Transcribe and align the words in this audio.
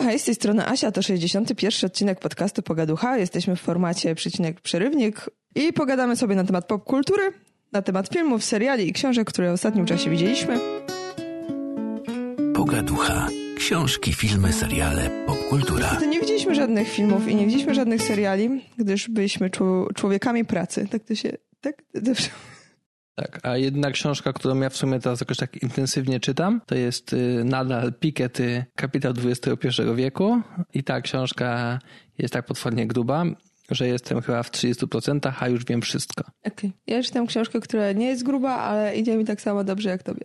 No 0.00 0.04
hej, 0.04 0.18
z 0.18 0.24
tej 0.24 0.34
strony 0.34 0.66
Asia, 0.66 0.92
to 0.92 1.02
61 1.02 1.90
odcinek 1.90 2.20
podcastu 2.20 2.62
Pogaducha. 2.62 3.18
Jesteśmy 3.18 3.56
w 3.56 3.60
formacie 3.60 4.14
przecinek 4.14 4.60
przerywnik 4.60 5.30
i 5.54 5.72
pogadamy 5.72 6.16
sobie 6.16 6.34
na 6.34 6.44
temat 6.44 6.66
popkultury, 6.66 7.32
na 7.72 7.82
temat 7.82 8.08
filmów, 8.08 8.44
seriali 8.44 8.88
i 8.88 8.92
książek, 8.92 9.28
które 9.28 9.50
w 9.50 9.54
ostatnim 9.54 9.86
czasie 9.86 10.10
widzieliśmy. 10.10 10.60
Pogaducha. 12.54 13.28
Książki, 13.56 14.12
filmy, 14.12 14.52
seriale, 14.52 15.10
popkultura. 15.26 15.98
Nie 16.10 16.20
widzieliśmy 16.20 16.54
żadnych 16.54 16.88
filmów 16.88 17.28
i 17.28 17.34
nie 17.34 17.44
widzieliśmy 17.44 17.74
żadnych 17.74 18.02
seriali, 18.02 18.64
gdyż 18.78 19.08
byliśmy 19.08 19.50
człowiekami 19.94 20.44
pracy. 20.44 20.86
Tak 20.90 21.04
to 21.04 21.14
się... 21.14 21.32
Tak? 21.60 21.82
Dobrze. 21.94 22.28
Tak, 23.18 23.40
a 23.42 23.56
jedna 23.56 23.90
książka, 23.90 24.32
którą 24.32 24.60
ja 24.60 24.70
w 24.70 24.76
sumie 24.76 25.00
teraz 25.00 25.20
jakoś 25.20 25.36
tak 25.36 25.62
intensywnie 25.62 26.20
czytam, 26.20 26.60
to 26.66 26.74
jest 26.74 27.12
y, 27.12 27.44
nadal 27.44 27.92
Piketty 27.92 28.64
Kapitał 28.74 29.12
XXI 29.24 29.82
wieku 29.94 30.40
i 30.74 30.84
ta 30.84 31.00
książka 31.00 31.78
jest 32.18 32.34
tak 32.34 32.46
potwornie 32.46 32.86
gruba, 32.86 33.24
że 33.70 33.88
jestem 33.88 34.22
chyba 34.22 34.42
w 34.42 34.50
30%, 34.50 35.32
a 35.40 35.48
już 35.48 35.64
wiem 35.64 35.82
wszystko. 35.82 36.24
Okej. 36.46 36.72
Ja 36.86 37.02
czytam 37.02 37.26
książkę, 37.26 37.60
która 37.60 37.92
nie 37.92 38.06
jest 38.06 38.24
gruba, 38.24 38.54
ale 38.54 38.96
idzie 38.96 39.16
mi 39.16 39.24
tak 39.24 39.40
samo 39.40 39.64
dobrze 39.64 39.88
jak 39.88 40.02
tobie. 40.02 40.24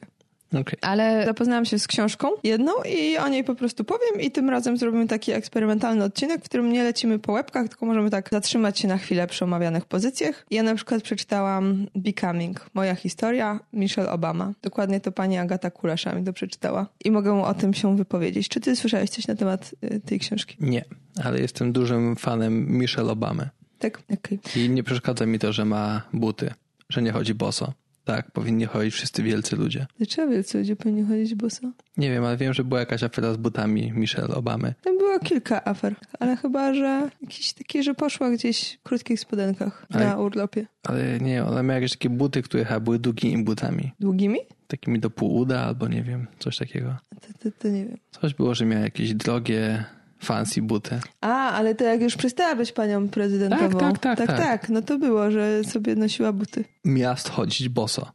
Okay. 0.54 0.76
Ale 0.82 1.26
zapoznałam 1.26 1.66
się 1.66 1.80
z 1.80 1.88
książką 1.88 2.28
jedną 2.44 2.72
i 2.86 3.18
o 3.18 3.28
niej 3.28 3.44
po 3.44 3.56
prostu 3.56 3.84
powiem 3.84 4.22
i 4.22 4.32
tym 4.32 4.50
razem 4.50 4.78
zrobimy 4.78 5.08
taki 5.08 5.32
eksperymentalny 5.32 6.04
odcinek, 6.04 6.42
w 6.42 6.46
którym 6.46 6.72
nie 6.72 6.84
lecimy 6.84 7.20
po 7.20 7.32
łebkach, 7.32 7.70
tylko 7.70 7.86
możemy 7.86 8.10
tak 8.10 8.30
zatrzymać 8.32 8.80
się 8.80 8.88
na 8.88 8.98
chwilę 8.98 9.28
przy 9.28 9.46
omawianych 9.46 9.86
pozycjach. 9.86 10.46
Ja 10.52 10.64
na 10.64 10.76
przykład 10.76 11.02
przeczytałam 11.04 11.88
Becoming, 11.96 12.70
moja 12.74 12.96
historia, 12.96 13.60
Michelle 13.74 14.12
Obama. 14.12 14.54
Dokładnie 14.62 15.00
to 15.00 15.12
pani 15.12 15.38
Agata 15.38 15.72
Kulesza 15.72 16.16
mi 16.16 16.24
to 16.24 16.34
przeczytała 16.34 16.88
i 17.06 17.12
mogę 17.12 17.44
o 17.44 17.54
tym 17.54 17.74
się 17.74 17.98
wypowiedzieć. 17.98 18.50
Czy 18.50 18.60
ty 18.60 18.76
słyszałeś 18.76 19.10
coś 19.10 19.28
na 19.28 19.36
temat 19.36 19.76
y, 19.84 20.00
tej 20.00 20.20
książki? 20.20 20.58
Nie, 20.60 20.86
ale 21.24 21.40
jestem 21.40 21.72
dużym 21.72 22.16
fanem 22.16 22.68
Michelle 22.78 23.12
Obamy. 23.12 23.50
Tak? 23.80 24.02
Okej. 24.14 24.40
I 24.56 24.70
nie 24.70 24.84
przeszkadza 24.84 25.26
mi 25.26 25.40
to, 25.40 25.54
że 25.54 25.66
ma 25.66 26.02
buty, 26.14 26.54
że 26.90 27.02
nie 27.02 27.12
chodzi 27.12 27.34
boso. 27.34 27.74
Tak, 28.06 28.32
powinni 28.32 28.66
chodzić 28.66 28.94
wszyscy 28.94 29.24
wielcy 29.24 29.56
ludzie. 29.56 29.86
Dlaczego 29.98 30.32
wielcy 30.32 30.58
ludzie 30.58 30.76
powinni 30.76 31.04
chodzić 31.04 31.36
boso? 31.36 31.72
Nie 31.98 32.12
wiem, 32.12 32.24
ale 32.26 32.38
wiem, 32.38 32.54
że 32.54 32.64
była 32.64 32.80
jakaś 32.80 33.04
afera 33.04 33.34
z 33.34 33.38
butami 33.38 33.92
Michelle 33.92 34.36
Obamy. 34.36 34.74
Tam 34.84 34.98
było 34.98 35.20
kilka 35.20 35.64
afer, 35.66 35.96
ale 36.20 36.36
chyba, 36.38 36.74
że 36.74 37.10
jakiś 37.22 37.54
taki, 37.54 37.84
że 37.84 37.94
poszła 37.94 38.32
gdzieś 38.32 38.74
w 38.80 38.84
krótkich 38.84 39.20
spodenkach 39.20 39.86
Ale- 39.94 40.06
na 40.06 40.18
urlopie. 40.18 40.66
Ale 40.84 41.20
nie, 41.20 41.46
ona 41.46 41.64
miała 41.64 41.74
jakieś 41.76 41.92
takie 41.92 42.10
buty, 42.10 42.42
które 42.42 42.66
chyba 42.66 42.80
były 42.80 43.00
długimi 43.00 43.44
butami. 43.44 43.92
Długimi? 44.00 44.40
Takimi 44.68 45.00
do 45.00 45.10
pół 45.10 45.36
uda 45.36 45.60
albo 45.62 45.88
nie 45.88 46.04
wiem, 46.04 46.28
coś 46.40 46.58
takiego. 46.58 46.98
To, 47.22 47.28
to, 47.44 47.58
to 47.60 47.68
nie 47.68 47.86
wiem. 47.86 47.98
Coś 48.22 48.34
było, 48.34 48.56
że 48.56 48.66
miała 48.66 48.84
jakieś 48.84 49.14
drogie, 49.14 49.84
fancy 50.24 50.62
buty. 50.62 51.00
A, 51.22 51.52
ale 51.52 51.76
to 51.76 51.84
jak 51.84 52.02
już 52.02 52.16
przestała 52.16 52.56
być 52.56 52.72
panią 52.72 53.10
prezydentową. 53.10 53.80
Tak, 53.80 54.00
tak, 54.00 54.18
tak, 54.18 54.18
tak, 54.18 54.28
tak. 54.28 54.38
tak. 54.48 54.70
No 54.70 54.82
to 54.82 54.98
było, 54.98 55.32
że 55.32 55.64
sobie 55.64 55.96
nosiła 55.96 56.32
buty. 56.34 56.66
Miast 56.86 57.30
chodzić 57.30 57.70
boso. 57.70 58.12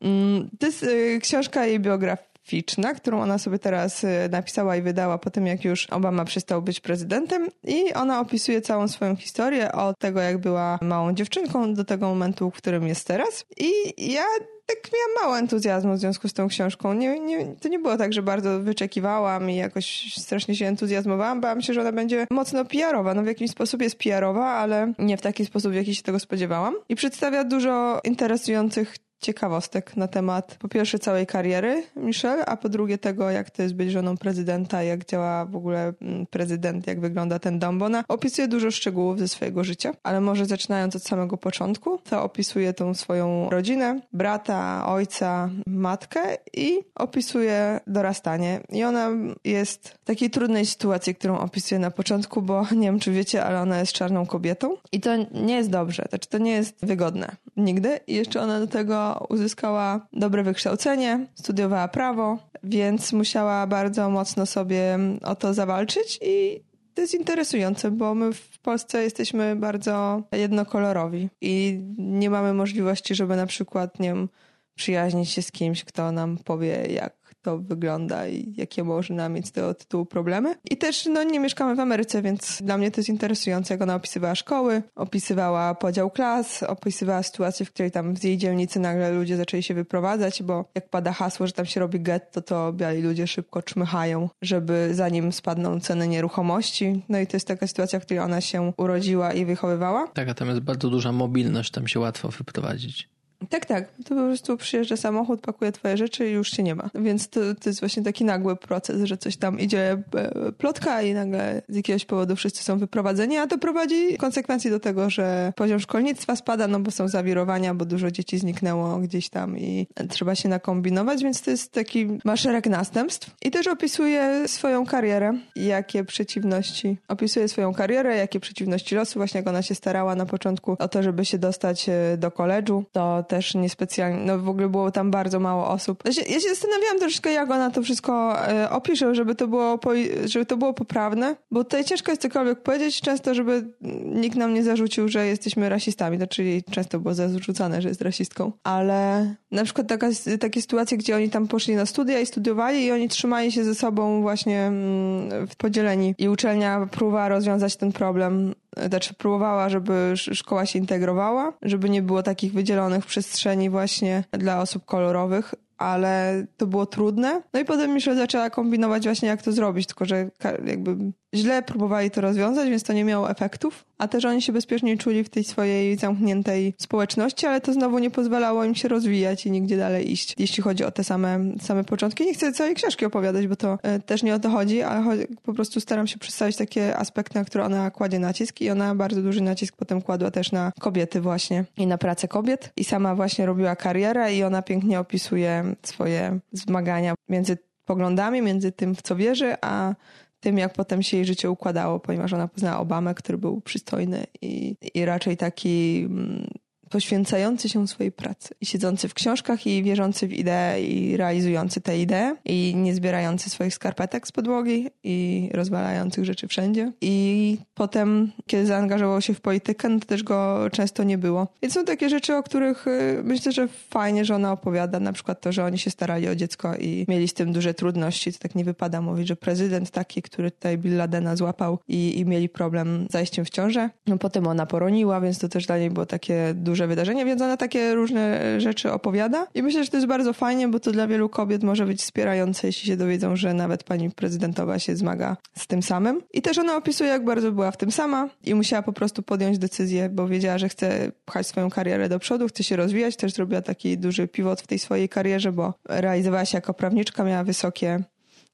Mm, 0.00 0.48
To 0.58 0.66
jest 0.66 0.82
y, 0.82 1.18
książka 1.22 1.66
jej 1.66 1.80
biograficzna, 1.80 2.94
którą 2.94 3.22
ona 3.22 3.38
sobie 3.38 3.58
teraz 3.58 4.04
y, 4.04 4.08
napisała 4.30 4.76
i 4.76 4.82
wydała 4.82 5.18
po 5.18 5.30
tym, 5.30 5.46
jak 5.46 5.64
już 5.64 5.86
Obama 5.86 6.24
przestał 6.24 6.62
być 6.62 6.80
prezydentem. 6.80 7.48
I 7.64 7.92
ona 7.94 8.20
opisuje 8.20 8.60
całą 8.60 8.88
swoją 8.88 9.16
historię 9.16 9.72
od 9.72 9.98
tego, 9.98 10.20
jak 10.20 10.38
była 10.38 10.78
małą 10.82 11.12
dziewczynką 11.12 11.74
do 11.74 11.84
tego 11.84 12.08
momentu, 12.08 12.50
w 12.50 12.54
którym 12.56 12.86
jest 12.86 13.06
teraz. 13.06 13.44
I 13.56 13.72
ja 14.12 14.24
tak 14.66 14.90
miałam 14.92 15.24
mało 15.24 15.38
entuzjazmu 15.38 15.94
w 15.94 15.98
związku 15.98 16.28
z 16.28 16.32
tą 16.32 16.48
książką. 16.48 16.92
Nie, 16.94 17.20
nie, 17.20 17.46
to 17.60 17.68
nie 17.68 17.78
było 17.78 17.96
tak, 17.96 18.12
że 18.12 18.22
bardzo 18.22 18.60
wyczekiwałam 18.60 19.50
i 19.50 19.56
jakoś 19.56 20.14
strasznie 20.16 20.56
się 20.56 20.66
entuzjazmowałam. 20.66 21.40
Bałam 21.40 21.62
się, 21.62 21.74
że 21.74 21.80
ona 21.80 21.92
będzie 21.92 22.26
mocno 22.30 22.64
PR-owa. 22.64 23.14
No 23.14 23.22
w 23.22 23.26
jakiś 23.26 23.50
sposób 23.50 23.82
jest 23.82 23.98
PR-owa, 23.98 24.46
ale 24.46 24.92
nie 24.98 25.16
w 25.16 25.22
taki 25.22 25.46
sposób, 25.46 25.72
w 25.72 25.74
jaki 25.74 25.94
się 25.94 26.02
tego 26.02 26.18
spodziewałam. 26.18 26.74
I 26.88 26.96
przedstawia 26.96 27.44
dużo 27.44 28.00
interesujących 28.04 28.94
ciekawostek 29.20 29.96
na 29.96 30.08
temat 30.08 30.56
po 30.58 30.68
pierwsze 30.68 30.98
całej 30.98 31.26
kariery 31.26 31.82
Michelle, 31.96 32.46
a 32.46 32.56
po 32.56 32.68
drugie 32.68 32.98
tego, 32.98 33.30
jak 33.30 33.50
to 33.50 33.62
jest 33.62 33.74
być 33.74 33.90
żoną 33.90 34.16
prezydenta, 34.16 34.82
jak 34.82 35.04
działa 35.04 35.44
w 35.44 35.56
ogóle 35.56 35.92
mm, 36.02 36.26
prezydent, 36.26 36.86
jak 36.86 37.00
wygląda 37.00 37.38
ten 37.38 37.58
dom, 37.58 37.78
bo 37.78 37.84
ona 37.84 38.04
opisuje 38.08 38.48
dużo 38.48 38.70
szczegółów 38.70 39.18
ze 39.18 39.28
swojego 39.28 39.64
życia, 39.64 39.92
ale 40.02 40.20
może 40.20 40.46
zaczynając 40.46 40.96
od 40.96 41.02
samego 41.02 41.36
początku, 41.36 41.98
to 41.98 42.22
opisuje 42.22 42.72
tą 42.72 42.94
swoją 42.94 43.50
rodzinę, 43.50 44.00
brata, 44.12 44.86
ojca, 44.86 45.50
matkę 45.66 46.36
i 46.54 46.78
opisuje 46.94 47.80
dorastanie. 47.86 48.60
I 48.72 48.84
ona 48.84 49.10
jest 49.44 49.88
w 49.88 50.04
takiej 50.04 50.30
trudnej 50.30 50.66
sytuacji, 50.66 51.14
którą 51.14 51.38
opisuje 51.38 51.78
na 51.78 51.90
początku, 51.90 52.42
bo 52.42 52.66
nie 52.80 52.86
wiem, 52.88 52.98
czy 52.98 53.12
wiecie, 53.12 53.44
ale 53.44 53.60
ona 53.60 53.78
jest 53.78 53.92
czarną 53.92 54.26
kobietą 54.26 54.76
i 54.92 55.00
to 55.00 55.10
nie 55.32 55.54
jest 55.54 55.70
dobrze, 55.70 56.04
znaczy 56.08 56.28
to 56.28 56.38
nie 56.38 56.52
jest 56.52 56.86
wygodne 56.86 57.36
nigdy. 57.56 58.00
I 58.06 58.14
jeszcze 58.14 58.42
ona 58.42 58.60
do 58.60 58.66
tego 58.66 59.05
uzyskała 59.28 60.06
dobre 60.12 60.42
wykształcenie, 60.42 61.26
studiowała 61.34 61.88
prawo, 61.88 62.38
więc 62.62 63.12
musiała 63.12 63.66
bardzo 63.66 64.10
mocno 64.10 64.46
sobie 64.46 64.98
o 65.22 65.34
to 65.34 65.54
zawalczyć 65.54 66.18
i 66.22 66.60
to 66.94 67.00
jest 67.00 67.14
interesujące, 67.14 67.90
bo 67.90 68.14
my 68.14 68.32
w 68.32 68.58
Polsce 68.58 69.02
jesteśmy 69.02 69.56
bardzo 69.56 70.22
jednokolorowi 70.32 71.28
i 71.40 71.80
nie 71.98 72.30
mamy 72.30 72.54
możliwości, 72.54 73.14
żeby 73.14 73.36
na 73.36 73.46
przykład, 73.46 74.00
nie 74.00 74.08
wiem, 74.08 74.28
przyjaźnić 74.74 75.30
się 75.30 75.42
z 75.42 75.52
kimś, 75.52 75.84
kto 75.84 76.12
nam 76.12 76.38
powie, 76.44 76.86
jak 76.90 77.15
to 77.46 77.58
wygląda 77.58 78.28
i 78.28 78.54
jakie 78.56 78.84
można 78.84 79.28
mieć 79.28 79.48
z 79.48 79.52
tego 79.52 79.74
tytułu 79.74 80.06
problemy. 80.06 80.54
I 80.70 80.76
też 80.76 81.06
no, 81.06 81.22
nie 81.22 81.40
mieszkamy 81.40 81.74
w 81.74 81.80
Ameryce, 81.80 82.22
więc 82.22 82.62
dla 82.62 82.78
mnie 82.78 82.90
to 82.90 83.00
jest 83.00 83.08
interesujące, 83.08 83.74
jak 83.74 83.82
ona 83.82 83.94
opisywała 83.94 84.34
szkoły, 84.34 84.82
opisywała 84.94 85.74
podział 85.74 86.10
klas, 86.10 86.62
opisywała 86.62 87.22
sytuację, 87.22 87.66
w 87.66 87.72
której 87.72 87.90
tam 87.90 88.16
z 88.16 88.24
jej 88.24 88.38
dzielnicy 88.38 88.80
nagle 88.80 89.12
ludzie 89.12 89.36
zaczęli 89.36 89.62
się 89.62 89.74
wyprowadzać, 89.74 90.42
bo 90.42 90.64
jak 90.74 90.90
pada 90.90 91.12
hasło, 91.12 91.46
że 91.46 91.52
tam 91.52 91.66
się 91.66 91.80
robi 91.80 92.00
getto, 92.00 92.42
to 92.42 92.72
biali 92.72 93.02
ludzie 93.02 93.26
szybko 93.26 93.62
czmychają, 93.62 94.28
żeby 94.42 94.88
zanim 94.92 95.32
spadną 95.32 95.80
ceny 95.80 96.08
nieruchomości. 96.08 97.02
No 97.08 97.18
i 97.18 97.26
to 97.26 97.36
jest 97.36 97.48
taka 97.48 97.66
sytuacja, 97.66 98.00
w 98.00 98.04
której 98.04 98.20
ona 98.20 98.40
się 98.40 98.72
urodziła 98.76 99.32
i 99.32 99.44
wychowywała. 99.44 100.08
Tak, 100.08 100.28
a 100.28 100.34
tam 100.34 100.48
jest 100.48 100.60
bardzo 100.60 100.90
duża 100.90 101.12
mobilność, 101.12 101.70
tam 101.70 101.88
się 101.88 102.00
łatwo 102.00 102.28
wyprowadzić. 102.28 103.15
Tak, 103.50 103.66
tak. 103.66 103.88
To 104.04 104.14
po 104.14 104.14
prostu 104.14 104.56
przyjeżdża 104.56 104.96
samochód, 104.96 105.40
pakuje 105.40 105.72
twoje 105.72 105.96
rzeczy 105.96 106.28
i 106.28 106.32
już 106.32 106.50
się 106.50 106.62
nie 106.62 106.74
ma. 106.74 106.90
Więc 106.94 107.28
to, 107.28 107.40
to 107.40 107.70
jest 107.70 107.80
właśnie 107.80 108.02
taki 108.02 108.24
nagły 108.24 108.56
proces, 108.56 109.02
że 109.04 109.16
coś 109.16 109.36
tam 109.36 109.60
idzie 109.60 110.02
e, 110.14 110.52
plotka 110.52 111.02
i 111.02 111.14
nagle 111.14 111.62
z 111.68 111.76
jakiegoś 111.76 112.04
powodu 112.04 112.36
wszyscy 112.36 112.64
są 112.64 112.78
wyprowadzeni, 112.78 113.36
a 113.36 113.46
to 113.46 113.58
prowadzi 113.58 114.16
konsekwencji 114.16 114.70
do 114.70 114.80
tego, 114.80 115.10
że 115.10 115.52
poziom 115.56 115.80
szkolnictwa 115.80 116.36
spada, 116.36 116.68
no 116.68 116.80
bo 116.80 116.90
są 116.90 117.08
zawirowania, 117.08 117.74
bo 117.74 117.84
dużo 117.84 118.10
dzieci 118.10 118.38
zniknęło 118.38 118.98
gdzieś 118.98 119.28
tam 119.28 119.58
i 119.58 119.86
trzeba 120.08 120.34
się 120.34 120.48
nakombinować, 120.48 121.22
więc 121.22 121.42
to 121.42 121.50
jest 121.50 121.72
taki 121.72 122.08
ma 122.24 122.36
szereg 122.36 122.66
następstw. 122.66 123.30
I 123.42 123.50
też 123.50 123.66
opisuje 123.66 124.48
swoją 124.48 124.86
karierę, 124.86 125.32
jakie 125.56 126.04
przeciwności, 126.04 126.96
opisuje 127.08 127.48
swoją 127.48 127.74
karierę, 127.74 128.16
jakie 128.16 128.40
przeciwności 128.40 128.94
losu, 128.94 129.18
właśnie 129.18 129.38
jak 129.38 129.48
ona 129.48 129.62
się 129.62 129.74
starała 129.74 130.14
na 130.14 130.26
początku 130.26 130.76
o 130.78 130.88
to, 130.88 131.02
żeby 131.02 131.24
się 131.24 131.38
dostać 131.38 131.88
e, 131.88 132.16
do 132.18 132.30
koledżu, 132.30 132.84
to 132.92 133.24
też 133.36 133.54
niespecjalnie, 133.54 134.20
no 134.24 134.38
w 134.38 134.48
ogóle 134.48 134.68
było 134.68 134.90
tam 134.90 135.10
bardzo 135.10 135.40
mało 135.40 135.68
osób. 135.68 136.02
Ja 136.04 136.12
się, 136.12 136.20
ja 136.20 136.40
się 136.40 136.48
zastanawiałam 136.48 136.98
troszeczkę, 136.98 137.32
jak 137.32 137.50
ona 137.50 137.70
to 137.70 137.82
wszystko 137.82 138.40
e, 138.48 138.70
opisze, 138.70 139.14
żeby 139.14 139.34
to, 139.34 139.48
było 139.48 139.78
po, 139.78 139.90
żeby 140.24 140.46
to 140.46 140.56
było 140.56 140.74
poprawne, 140.74 141.36
bo 141.50 141.64
tutaj 141.64 141.84
ciężko 141.84 142.12
jest 142.12 142.22
cokolwiek 142.22 142.62
powiedzieć, 142.62 143.00
często, 143.00 143.34
żeby 143.34 143.68
nikt 144.04 144.36
nam 144.36 144.54
nie 144.54 144.62
zarzucił, 144.62 145.08
że 145.08 145.26
jesteśmy 145.26 145.68
rasistami, 145.68 146.16
znaczy 146.16 146.44
jej 146.44 146.64
często 146.64 147.00
było 147.00 147.14
zarzucane, 147.14 147.82
że 147.82 147.88
jest 147.88 148.02
rasistką, 148.02 148.52
ale 148.64 149.34
na 149.50 149.64
przykład 149.64 149.88
taka, 149.88 150.08
takie 150.40 150.62
sytuacje, 150.62 150.98
gdzie 150.98 151.16
oni 151.16 151.30
tam 151.30 151.48
poszli 151.48 151.74
na 151.74 151.86
studia 151.86 152.20
i 152.20 152.26
studiowali 152.26 152.84
i 152.84 152.92
oni 152.92 153.08
trzymali 153.08 153.52
się 153.52 153.64
ze 153.64 153.74
sobą 153.74 154.22
właśnie 154.22 154.60
mm, 154.60 155.48
podzieleni 155.58 156.14
i 156.18 156.28
uczelnia 156.28 156.88
próbowała 156.90 157.28
rozwiązać 157.28 157.76
ten 157.76 157.92
problem 157.92 158.54
znaczy 158.88 159.14
próbowała, 159.14 159.68
żeby 159.68 159.92
sz- 159.92 160.38
szkoła 160.38 160.66
się 160.66 160.78
integrowała, 160.78 161.52
żeby 161.62 161.90
nie 161.90 162.02
było 162.02 162.22
takich 162.22 162.52
wydzielonych 162.52 163.06
przestrzeni 163.16 163.70
właśnie 163.70 164.24
dla 164.32 164.60
osób 164.60 164.84
kolorowych, 164.84 165.54
ale 165.78 166.46
to 166.56 166.66
było 166.66 166.86
trudne. 166.86 167.42
No 167.52 167.60
i 167.60 167.64
potem 167.64 167.94
Michelle 167.94 168.16
zaczęła 168.16 168.50
kombinować 168.50 169.04
właśnie 169.04 169.28
jak 169.28 169.42
to 169.42 169.52
zrobić, 169.52 169.86
tylko 169.86 170.04
że 170.04 170.30
jakby 170.64 170.96
źle 171.36 171.62
próbowali 171.62 172.10
to 172.10 172.20
rozwiązać, 172.20 172.70
więc 172.70 172.82
to 172.82 172.92
nie 172.92 173.04
miało 173.04 173.30
efektów, 173.30 173.84
a 173.98 174.08
też 174.08 174.24
oni 174.24 174.42
się 174.42 174.52
bezpiecznie 174.52 174.98
czuli 174.98 175.24
w 175.24 175.28
tej 175.28 175.44
swojej 175.44 175.96
zamkniętej 175.96 176.74
społeczności, 176.78 177.46
ale 177.46 177.60
to 177.60 177.72
znowu 177.72 177.98
nie 177.98 178.10
pozwalało 178.10 178.64
im 178.64 178.74
się 178.74 178.88
rozwijać 178.88 179.46
i 179.46 179.50
nigdzie 179.50 179.76
dalej 179.76 180.12
iść, 180.12 180.34
jeśli 180.38 180.62
chodzi 180.62 180.84
o 180.84 180.90
te 180.90 181.04
same, 181.04 181.40
same 181.60 181.84
początki. 181.84 182.24
Nie 182.24 182.34
chcę 182.34 182.52
całej 182.52 182.74
książki 182.74 183.04
opowiadać, 183.04 183.46
bo 183.46 183.56
to 183.56 183.78
e, 183.82 184.00
też 184.00 184.22
nie 184.22 184.34
o 184.34 184.38
to 184.38 184.50
chodzi, 184.50 184.82
ale 184.82 185.26
po 185.42 185.54
prostu 185.54 185.80
staram 185.80 186.06
się 186.06 186.18
przedstawić 186.18 186.56
takie 186.56 186.96
aspekty, 186.96 187.38
na 187.38 187.44
które 187.44 187.64
ona 187.64 187.90
kładzie 187.90 188.18
nacisk 188.18 188.60
i 188.60 188.70
ona 188.70 188.94
bardzo 188.94 189.22
duży 189.22 189.40
nacisk 189.40 189.76
potem 189.76 190.02
kładła 190.02 190.30
też 190.30 190.52
na 190.52 190.72
kobiety 190.80 191.20
właśnie 191.20 191.64
i 191.76 191.86
na 191.86 191.98
pracę 191.98 192.28
kobiet 192.28 192.72
i 192.76 192.84
sama 192.84 193.14
właśnie 193.14 193.46
robiła 193.46 193.76
karierę 193.76 194.34
i 194.34 194.42
ona 194.42 194.62
pięknie 194.62 195.00
opisuje 195.00 195.74
swoje 195.82 196.38
zmagania 196.52 197.14
między 197.28 197.58
poglądami, 197.86 198.42
między 198.42 198.72
tym, 198.72 198.94
w 198.94 199.02
co 199.02 199.16
wierzy, 199.16 199.54
a 199.60 199.94
tym, 200.40 200.58
jak 200.58 200.72
potem 200.72 201.02
się 201.02 201.16
jej 201.16 201.26
życie 201.26 201.50
układało, 201.50 202.00
ponieważ 202.00 202.32
ona 202.32 202.48
poznała 202.48 202.78
Obamę, 202.78 203.14
który 203.14 203.38
był 203.38 203.60
przystojny 203.60 204.24
i, 204.42 204.76
i 204.94 205.04
raczej 205.04 205.36
taki 205.36 206.02
mm, 206.06 206.50
poświęcający 206.90 207.68
się 207.68 207.88
swojej 207.88 208.12
pracy 208.12 208.54
i 208.60 208.66
siedzący 208.66 209.08
w 209.08 209.14
książkach 209.14 209.66
i 209.66 209.82
wierzący 209.82 210.28
w 210.28 210.32
ideę 210.32 210.82
i 210.82 211.16
realizujący 211.16 211.80
te 211.80 211.98
idee 211.98 212.34
i 212.44 212.74
nie 212.76 212.94
zbierający 212.94 213.50
swoich 213.50 213.74
skarpetek 213.74 214.28
z 214.28 214.32
podłogi 214.32 214.90
i 215.04 215.48
rozwalających 215.52 216.24
rzeczy 216.24 216.48
wszędzie. 216.48 216.92
I 217.00 217.58
potem, 217.74 218.32
kiedy 218.46 218.66
zaangażował 218.66 219.20
się 219.20 219.34
w 219.34 219.40
politykę, 219.40 219.88
no 219.88 220.00
to 220.00 220.06
też 220.06 220.22
go 220.22 220.70
często 220.72 221.02
nie 221.02 221.18
było. 221.18 221.48
Więc 221.62 221.74
są 221.74 221.84
takie 221.84 222.08
rzeczy, 222.08 222.36
o 222.36 222.42
których 222.42 222.86
y, 222.86 223.20
myślę, 223.24 223.52
że 223.52 223.68
fajnie, 223.68 224.24
że 224.24 224.34
ona 224.34 224.52
opowiada. 224.52 225.00
Na 225.00 225.12
przykład 225.12 225.40
to, 225.40 225.52
że 225.52 225.64
oni 225.64 225.78
się 225.78 225.90
starali 225.90 226.28
o 226.28 226.34
dziecko 226.34 226.76
i 226.76 227.04
mieli 227.08 227.28
z 227.28 227.34
tym 227.34 227.52
duże 227.52 227.74
trudności. 227.74 228.32
To 228.32 228.38
tak 228.38 228.54
nie 228.54 228.64
wypada 228.64 229.00
mówić, 229.00 229.28
że 229.28 229.36
prezydent 229.36 229.90
taki, 229.90 230.22
który 230.22 230.50
tutaj 230.50 230.78
Bill 230.78 230.96
Ladena 230.96 231.36
złapał 231.36 231.78
i, 231.88 232.18
i 232.18 232.24
mieli 232.24 232.48
problem 232.48 233.06
z 233.08 233.12
zajściem 233.12 233.44
w 233.44 233.50
ciążę. 233.50 233.90
No 234.06 234.18
potem 234.18 234.46
ona 234.46 234.66
poroniła, 234.66 235.20
więc 235.20 235.38
to 235.38 235.48
też 235.48 235.66
dla 235.66 235.78
niej 235.78 235.90
było 235.90 236.06
takie 236.06 236.54
duże 236.54 236.75
wydarzenie, 236.86 237.24
więc 237.24 237.42
ona 237.42 237.56
takie 237.56 237.94
różne 237.94 238.40
rzeczy 238.60 238.92
opowiada. 238.92 239.46
I 239.54 239.62
myślę, 239.62 239.84
że 239.84 239.90
to 239.90 239.96
jest 239.96 240.06
bardzo 240.06 240.32
fajnie, 240.32 240.68
bo 240.68 240.80
to 240.80 240.92
dla 240.92 241.06
wielu 241.06 241.28
kobiet 241.28 241.62
może 241.62 241.86
być 241.86 242.00
wspierające, 242.00 242.66
jeśli 242.66 242.86
się 242.88 242.96
dowiedzą, 242.96 243.36
że 243.36 243.54
nawet 243.54 243.84
pani 243.84 244.10
prezydentowa 244.10 244.78
się 244.78 244.96
zmaga 244.96 245.36
z 245.58 245.66
tym 245.66 245.82
samym. 245.82 246.22
I 246.32 246.42
też 246.42 246.58
ona 246.58 246.76
opisuje, 246.76 247.10
jak 247.10 247.24
bardzo 247.24 247.52
była 247.52 247.70
w 247.70 247.76
tym 247.76 247.90
sama 247.90 248.28
i 248.44 248.54
musiała 248.54 248.82
po 248.82 248.92
prostu 248.92 249.22
podjąć 249.22 249.58
decyzję, 249.58 250.08
bo 250.08 250.28
wiedziała, 250.28 250.58
że 250.58 250.68
chce 250.68 251.12
pchać 251.24 251.46
swoją 251.46 251.70
karierę 251.70 252.08
do 252.08 252.18
przodu, 252.18 252.48
chce 252.48 252.64
się 252.64 252.76
rozwijać. 252.76 253.16
Też 253.16 253.32
zrobiła 253.32 253.62
taki 253.62 253.98
duży 253.98 254.28
pivot 254.28 254.60
w 254.60 254.66
tej 254.66 254.78
swojej 254.78 255.08
karierze, 255.08 255.52
bo 255.52 255.74
realizowała 255.88 256.44
się 256.44 256.58
jako 256.58 256.74
prawniczka, 256.74 257.24
miała 257.24 257.44
wysokie 257.44 258.04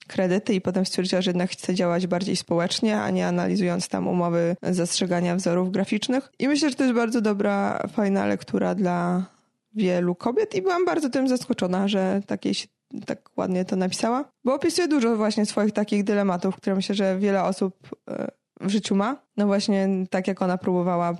kredyty 0.08 0.54
i 0.54 0.60
potem 0.60 0.86
stwierdziła, 0.86 1.22
że 1.22 1.30
jednak 1.30 1.50
chce 1.50 1.74
działać 1.74 2.06
bardziej 2.06 2.36
społecznie, 2.36 3.00
a 3.00 3.10
nie 3.10 3.26
analizując 3.26 3.88
tam 3.88 4.08
umowy 4.08 4.56
zastrzegania 4.62 5.36
wzorów 5.36 5.72
graficznych. 5.72 6.32
I 6.38 6.48
myślę, 6.48 6.70
że 6.70 6.76
to 6.76 6.82
jest 6.84 6.96
bardzo 6.96 7.20
dobra, 7.20 7.86
fajna 7.92 8.26
lektura 8.26 8.74
dla 8.74 9.26
wielu 9.74 10.14
kobiet 10.14 10.54
i 10.54 10.62
byłam 10.62 10.84
bardzo 10.84 11.10
tym 11.10 11.28
zaskoczona, 11.28 11.88
że 11.88 12.20
takiej 12.26 12.54
się 12.54 12.66
tak 13.06 13.30
ładnie 13.36 13.64
to 13.64 13.76
napisała, 13.76 14.24
bo 14.44 14.54
opisuje 14.54 14.88
dużo 14.88 15.16
właśnie 15.16 15.46
swoich 15.46 15.72
takich 15.72 16.04
dylematów, 16.04 16.56
które 16.56 16.76
myślę, 16.76 16.94
że 16.94 17.18
wiele 17.18 17.44
osób 17.44 17.74
e, 18.10 18.28
w 18.60 18.68
życiu 18.68 18.94
ma. 18.94 19.16
No 19.36 19.46
właśnie 19.46 19.88
tak 20.10 20.28
jak 20.28 20.42
ona 20.42 20.58
próbowała 20.58 21.14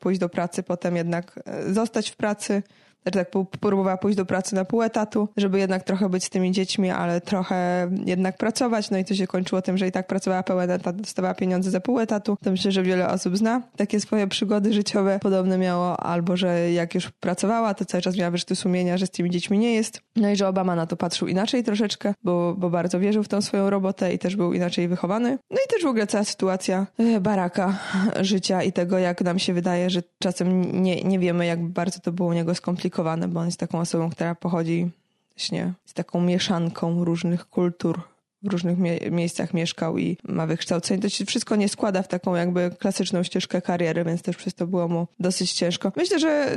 pójść 0.00 0.20
do 0.20 0.28
pracy, 0.28 0.62
potem 0.62 0.96
jednak 0.96 1.40
e, 1.44 1.72
zostać 1.72 2.10
w 2.10 2.16
pracy, 2.16 2.62
znaczy 3.04 3.18
tak 3.18 3.28
próbowała 3.60 3.96
pójść 3.96 4.16
do 4.16 4.26
pracy 4.26 4.54
na 4.54 4.64
pół 4.64 4.82
etatu, 4.82 5.28
żeby 5.36 5.58
jednak 5.58 5.84
trochę 5.84 6.08
być 6.08 6.24
z 6.24 6.30
tymi 6.30 6.52
dziećmi, 6.52 6.90
ale 6.90 7.20
trochę 7.20 7.90
jednak 8.04 8.36
pracować. 8.36 8.90
No 8.90 8.98
i 8.98 9.04
to 9.04 9.14
się 9.14 9.26
kończyło 9.26 9.62
tym, 9.62 9.78
że 9.78 9.88
i 9.88 9.92
tak 9.92 10.06
pracowała 10.06 10.42
pełen 10.42 10.70
etat, 10.70 10.96
dostawała 10.96 11.34
pieniądze 11.34 11.70
za 11.70 11.80
pół 11.80 12.00
etatu. 12.00 12.36
To 12.44 12.50
myślę, 12.50 12.72
że 12.72 12.82
wiele 12.82 13.08
osób 13.08 13.36
zna 13.36 13.62
takie 13.76 14.00
swoje 14.00 14.26
przygody 14.26 14.72
życiowe. 14.72 15.18
Podobne 15.22 15.58
miało 15.58 16.00
albo, 16.00 16.36
że 16.36 16.72
jak 16.72 16.94
już 16.94 17.10
pracowała, 17.10 17.74
to 17.74 17.84
cały 17.84 18.02
czas 18.02 18.16
miała 18.16 18.30
wyrzuty 18.30 18.56
sumienia, 18.56 18.98
że 18.98 19.06
z 19.06 19.10
tymi 19.10 19.30
dziećmi 19.30 19.58
nie 19.58 19.74
jest. 19.74 20.03
No 20.16 20.30
i 20.30 20.36
że 20.36 20.48
Obama 20.48 20.76
na 20.76 20.86
to 20.86 20.96
patrzył 20.96 21.28
inaczej 21.28 21.64
troszeczkę, 21.64 22.14
bo, 22.24 22.54
bo 22.58 22.70
bardzo 22.70 23.00
wierzył 23.00 23.22
w 23.22 23.28
tą 23.28 23.42
swoją 23.42 23.70
robotę 23.70 24.14
i 24.14 24.18
też 24.18 24.36
był 24.36 24.52
inaczej 24.52 24.88
wychowany. 24.88 25.38
No 25.50 25.56
i 25.66 25.68
też 25.72 25.82
w 25.82 25.86
ogóle 25.86 26.06
cała 26.06 26.24
sytuacja 26.24 26.86
e, 26.98 27.20
baraka 27.20 27.78
życia 28.20 28.62
i 28.62 28.72
tego, 28.72 28.98
jak 28.98 29.20
nam 29.20 29.38
się 29.38 29.52
wydaje, 29.52 29.90
że 29.90 30.02
czasem 30.18 30.82
nie, 30.82 31.02
nie 31.02 31.18
wiemy, 31.18 31.46
jak 31.46 31.62
bardzo 31.62 32.00
to 32.00 32.12
było 32.12 32.28
u 32.28 32.32
niego 32.32 32.54
skomplikowane 32.54 33.28
bo 33.28 33.40
on 33.40 33.46
jest 33.46 33.60
taką 33.60 33.80
osobą, 33.80 34.10
która 34.10 34.34
pochodzi 34.34 34.90
właśnie 35.36 35.72
z 35.84 35.94
taką 35.94 36.20
mieszanką 36.20 37.04
różnych 37.04 37.48
kultur, 37.48 38.00
w 38.44 38.52
różnych 38.52 38.78
mie 38.78 38.98
miejscach 39.10 39.54
mieszkał 39.54 39.98
i 39.98 40.16
ma 40.24 40.46
wykształcenie. 40.46 41.02
To 41.02 41.08
się 41.08 41.24
wszystko 41.24 41.56
nie 41.56 41.68
składa 41.68 42.02
w 42.02 42.08
taką 42.08 42.34
jakby 42.34 42.70
klasyczną 42.78 43.22
ścieżkę 43.22 43.62
kariery, 43.62 44.04
więc 44.04 44.22
też 44.22 44.36
przez 44.36 44.54
to 44.54 44.66
było 44.66 44.88
mu 44.88 45.06
dosyć 45.20 45.52
ciężko. 45.52 45.92
Myślę, 45.96 46.18
że 46.18 46.56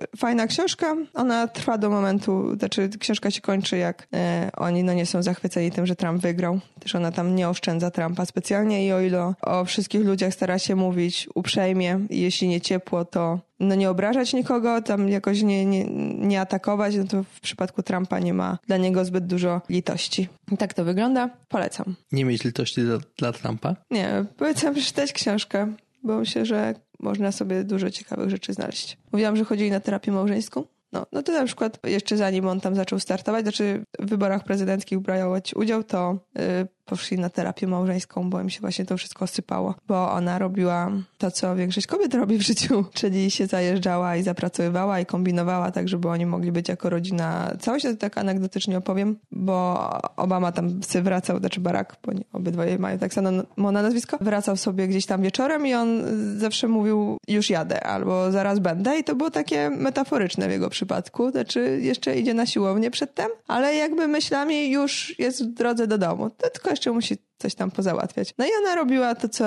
yy, 0.00 0.06
fajna 0.16 0.46
książka. 0.46 0.96
Ona 1.14 1.48
trwa 1.48 1.78
do 1.78 1.90
momentu, 1.90 2.56
znaczy 2.58 2.88
książka 2.98 3.30
się 3.30 3.40
kończy 3.40 3.76
jak 3.76 4.08
yy, 4.12 4.18
oni 4.56 4.84
no 4.84 4.92
nie 4.92 5.06
są 5.06 5.22
zachwyceni 5.22 5.70
tym, 5.70 5.86
że 5.86 5.96
Trump 5.96 6.22
wygrał. 6.22 6.60
Też 6.80 6.94
ona 6.94 7.12
tam 7.12 7.34
nie 7.34 7.48
oszczędza 7.48 7.90
Trumpa 7.90 8.26
specjalnie 8.26 8.86
i 8.86 8.92
o 8.92 9.00
ile 9.00 9.34
o 9.42 9.64
wszystkich 9.64 10.04
ludziach 10.04 10.34
stara 10.34 10.58
się 10.58 10.76
mówić 10.76 11.28
uprzejmie 11.34 12.00
jeśli 12.10 12.48
nie 12.48 12.60
ciepło, 12.60 13.04
to 13.04 13.49
no 13.60 13.74
nie 13.74 13.90
obrażać 13.90 14.32
nikogo, 14.32 14.82
tam 14.82 15.08
jakoś 15.08 15.42
nie, 15.42 15.66
nie, 15.66 15.84
nie 16.18 16.40
atakować, 16.40 16.96
no 16.96 17.04
to 17.04 17.22
w 17.22 17.40
przypadku 17.40 17.82
Trumpa 17.82 18.18
nie 18.18 18.34
ma 18.34 18.58
dla 18.66 18.76
niego 18.76 19.04
zbyt 19.04 19.26
dużo 19.26 19.60
litości. 19.68 20.28
I 20.52 20.56
tak 20.56 20.74
to 20.74 20.84
wygląda. 20.84 21.30
Polecam. 21.48 21.94
Nie 22.12 22.24
mieć 22.24 22.44
litości 22.44 22.82
dla, 22.82 22.98
dla 23.18 23.32
Trumpa? 23.32 23.76
Nie, 23.90 24.24
polecam 24.36 24.74
przeczytać 24.74 25.12
książkę, 25.12 25.72
bo 26.02 26.18
myślę, 26.18 26.46
że 26.46 26.74
można 27.00 27.32
sobie 27.32 27.64
dużo 27.64 27.90
ciekawych 27.90 28.30
rzeczy 28.30 28.52
znaleźć. 28.52 28.98
Mówiłam, 29.12 29.36
że 29.36 29.44
chodzili 29.44 29.70
na 29.70 29.80
terapię 29.80 30.12
małżeńską. 30.12 30.64
No, 30.92 31.06
no 31.12 31.22
to 31.22 31.32
na 31.32 31.44
przykład 31.46 31.78
jeszcze 31.86 32.16
zanim 32.16 32.48
on 32.48 32.60
tam 32.60 32.74
zaczął 32.74 33.00
startować, 33.00 33.42
znaczy 33.42 33.84
w 33.98 34.08
wyborach 34.10 34.44
prezydenckich 34.44 34.98
brać 34.98 35.54
udział, 35.54 35.84
to 35.84 36.18
yy, 36.34 36.42
poszli 36.84 37.18
na 37.18 37.30
terapię 37.30 37.66
małżeńską, 37.66 38.30
bo 38.30 38.40
im 38.40 38.50
się 38.50 38.60
właśnie 38.60 38.84
to 38.84 38.96
wszystko 38.96 39.26
sypało. 39.26 39.74
Bo 39.88 40.12
ona 40.12 40.38
robiła 40.38 40.90
to, 41.18 41.30
co 41.30 41.56
większość 41.56 41.86
kobiet 41.86 42.14
robi 42.14 42.38
w 42.38 42.42
życiu, 42.42 42.84
czyli 42.94 43.30
się 43.30 43.46
zajeżdżała 43.46 44.16
i 44.16 44.22
zapracowywała 44.22 45.00
i 45.00 45.06
kombinowała 45.06 45.70
tak, 45.70 45.88
żeby 45.88 46.08
oni 46.08 46.26
mogli 46.26 46.52
być 46.52 46.68
jako 46.68 46.90
rodzina. 46.90 47.52
Całość 47.60 47.84
to 47.84 47.96
tak 47.96 48.18
anegdotycznie 48.18 48.78
opowiem, 48.78 49.16
bo 49.32 49.90
Obama 50.16 50.52
tam 50.52 50.82
sobie 50.82 51.02
wracał, 51.02 51.38
znaczy 51.38 51.60
Barack, 51.60 51.96
bo 52.06 52.12
nie, 52.12 52.24
obydwoje 52.32 52.78
mają 52.78 52.98
tak 52.98 53.14
samo 53.14 53.30
na 53.56 53.82
nazwisko, 53.82 54.18
wracał 54.20 54.56
sobie 54.56 54.88
gdzieś 54.88 55.06
tam 55.06 55.22
wieczorem 55.22 55.66
i 55.66 55.74
on 55.74 56.02
zawsze 56.38 56.68
mówił 56.68 57.18
już 57.28 57.50
jadę 57.50 57.84
albo 57.86 58.32
zaraz 58.32 58.58
będę 58.58 58.98
i 58.98 59.04
to 59.04 59.14
było 59.14 59.30
takie 59.30 59.70
metaforyczne 59.70 60.48
w 60.48 60.50
jego 60.50 60.70
przypadku, 60.70 61.30
znaczy 61.30 61.80
jeszcze 61.82 62.16
idzie 62.16 62.34
na 62.34 62.46
siłownię 62.46 62.90
przedtem, 62.90 63.30
ale 63.48 63.74
jakby 63.74 64.08
myślami 64.08 64.70
już 64.70 65.18
jest 65.18 65.44
w 65.44 65.54
drodze 65.54 65.86
do 65.86 65.98
domu. 65.98 66.30
To 66.30 66.50
tylko 66.50 66.70
jeszcze 66.80 66.92
musi 66.92 67.16
coś 67.38 67.54
tam 67.54 67.70
pozałatwiać. 67.70 68.34
No 68.38 68.44
i 68.44 68.48
ona 68.62 68.74
robiła 68.74 69.14
to, 69.14 69.28
co 69.28 69.44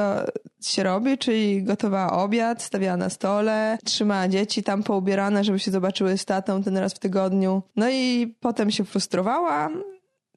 się 0.62 0.84
robi, 0.84 1.18
czyli 1.18 1.64
gotowała 1.64 2.24
obiad, 2.24 2.64
stawiała 2.64 2.98
na 2.98 3.10
stole, 3.10 3.78
trzymała 3.84 4.28
dzieci 4.28 4.64
tam 4.64 4.84
poubierane, 4.84 5.44
żeby 5.44 5.60
się 5.60 5.72
zobaczyły 5.72 6.18
z 6.18 6.26
tatą 6.26 6.64
ten 6.64 6.78
raz 6.78 6.94
w 6.94 7.00
tygodniu. 7.00 7.64
No 7.76 7.90
i 7.90 8.36
potem 8.40 8.72
się 8.72 8.84
frustrowała 8.86 9.70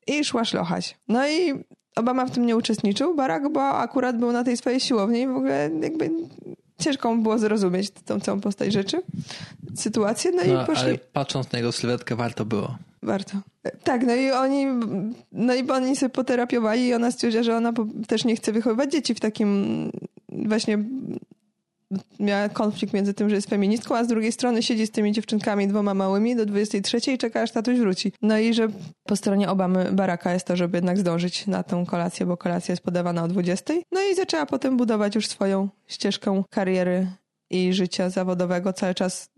i 0.07 0.25
szła 0.25 0.45
szlochać. 0.45 0.99
No 1.09 1.29
i 1.29 1.65
Obama 1.97 2.27
w 2.27 2.31
tym 2.31 2.47
nie 2.47 2.57
uczestniczył, 2.57 3.15
Barack, 3.15 3.49
bo 3.53 3.69
akurat 3.69 4.19
był 4.19 4.33
na 4.33 4.45
tej 4.45 4.57
swojej 4.57 4.81
siłowni 4.81 5.21
i 5.21 5.27
w 5.27 5.37
ogóle 5.37 5.71
jakby 5.83 6.11
ciężko 6.79 7.15
mu 7.15 7.23
było 7.23 7.39
zrozumieć 7.39 7.91
tą 7.91 8.21
całą 8.21 8.41
postać 8.41 8.73
rzeczy, 8.73 9.03
sytuację, 9.75 10.31
no, 10.31 10.43
no 10.47 10.63
i 10.63 10.67
poszli. 10.67 10.85
Ale 10.85 10.99
patrząc 10.99 11.53
na 11.53 11.59
jego 11.59 11.73
sylwetkę 11.73 12.17
warto 12.17 12.45
było. 12.45 12.77
Warto. 13.07 13.39
Tak, 13.85 14.07
no 14.07 14.15
i 14.15 14.31
oni, 14.31 14.67
no 15.33 15.55
i 15.55 15.71
oni 15.71 15.97
sobie 15.97 16.11
poterapiowali 16.11 16.87
i 16.87 16.95
ona 16.95 17.11
stwierdziła, 17.11 17.43
że 17.43 17.57
ona 17.57 17.73
też 18.09 18.25
nie 18.25 18.37
chce 18.37 18.53
wychowywać 18.53 18.93
dzieci 18.93 19.15
w 19.15 19.21
takim 19.21 19.91
właśnie 20.29 20.79
miała 22.21 22.49
konflikt 22.49 22.95
między 22.95 23.15
tym, 23.15 23.29
że 23.29 23.35
jest 23.35 23.51
feministką, 23.51 23.97
a 23.97 24.05
z 24.05 24.09
drugiej 24.09 24.33
strony 24.33 24.63
siedzi 24.63 24.87
z 24.87 24.91
tymi 24.91 25.13
dziewczynkami 25.13 25.69
dwoma 25.69 25.95
małymi 25.95 26.37
do 26.37 26.47
23 26.47 27.13
i 27.13 27.19
czeka, 27.19 27.43
aż 27.43 27.53
tatuś 27.53 27.79
wróci. 27.79 28.13
No 28.23 28.39
i 28.39 28.55
że 28.55 28.69
po 29.05 29.17
stronie 29.17 29.49
Obamy 29.49 29.93
Baraka 29.93 30.33
jest 30.33 30.47
to, 30.47 30.57
żeby 30.57 30.79
jednak 30.79 30.99
zdążyć 30.99 31.47
na 31.47 31.63
tą 31.63 31.87
kolację, 31.87 32.27
bo 32.27 32.37
kolacja 32.37 32.73
jest 32.73 32.83
podawana 32.83 33.25
o 33.25 33.29
20. 33.29 33.75
No 33.93 34.01
i 34.13 34.15
zaczęła 34.15 34.47
potem 34.47 34.77
budować 34.77 35.15
już 35.15 35.29
swoją 35.29 35.69
ścieżkę 35.87 36.43
kariery 36.51 37.07
i 37.51 37.73
życia 37.73 38.11
zawodowego, 38.11 38.73
cały 38.73 38.95
czas 38.95 39.31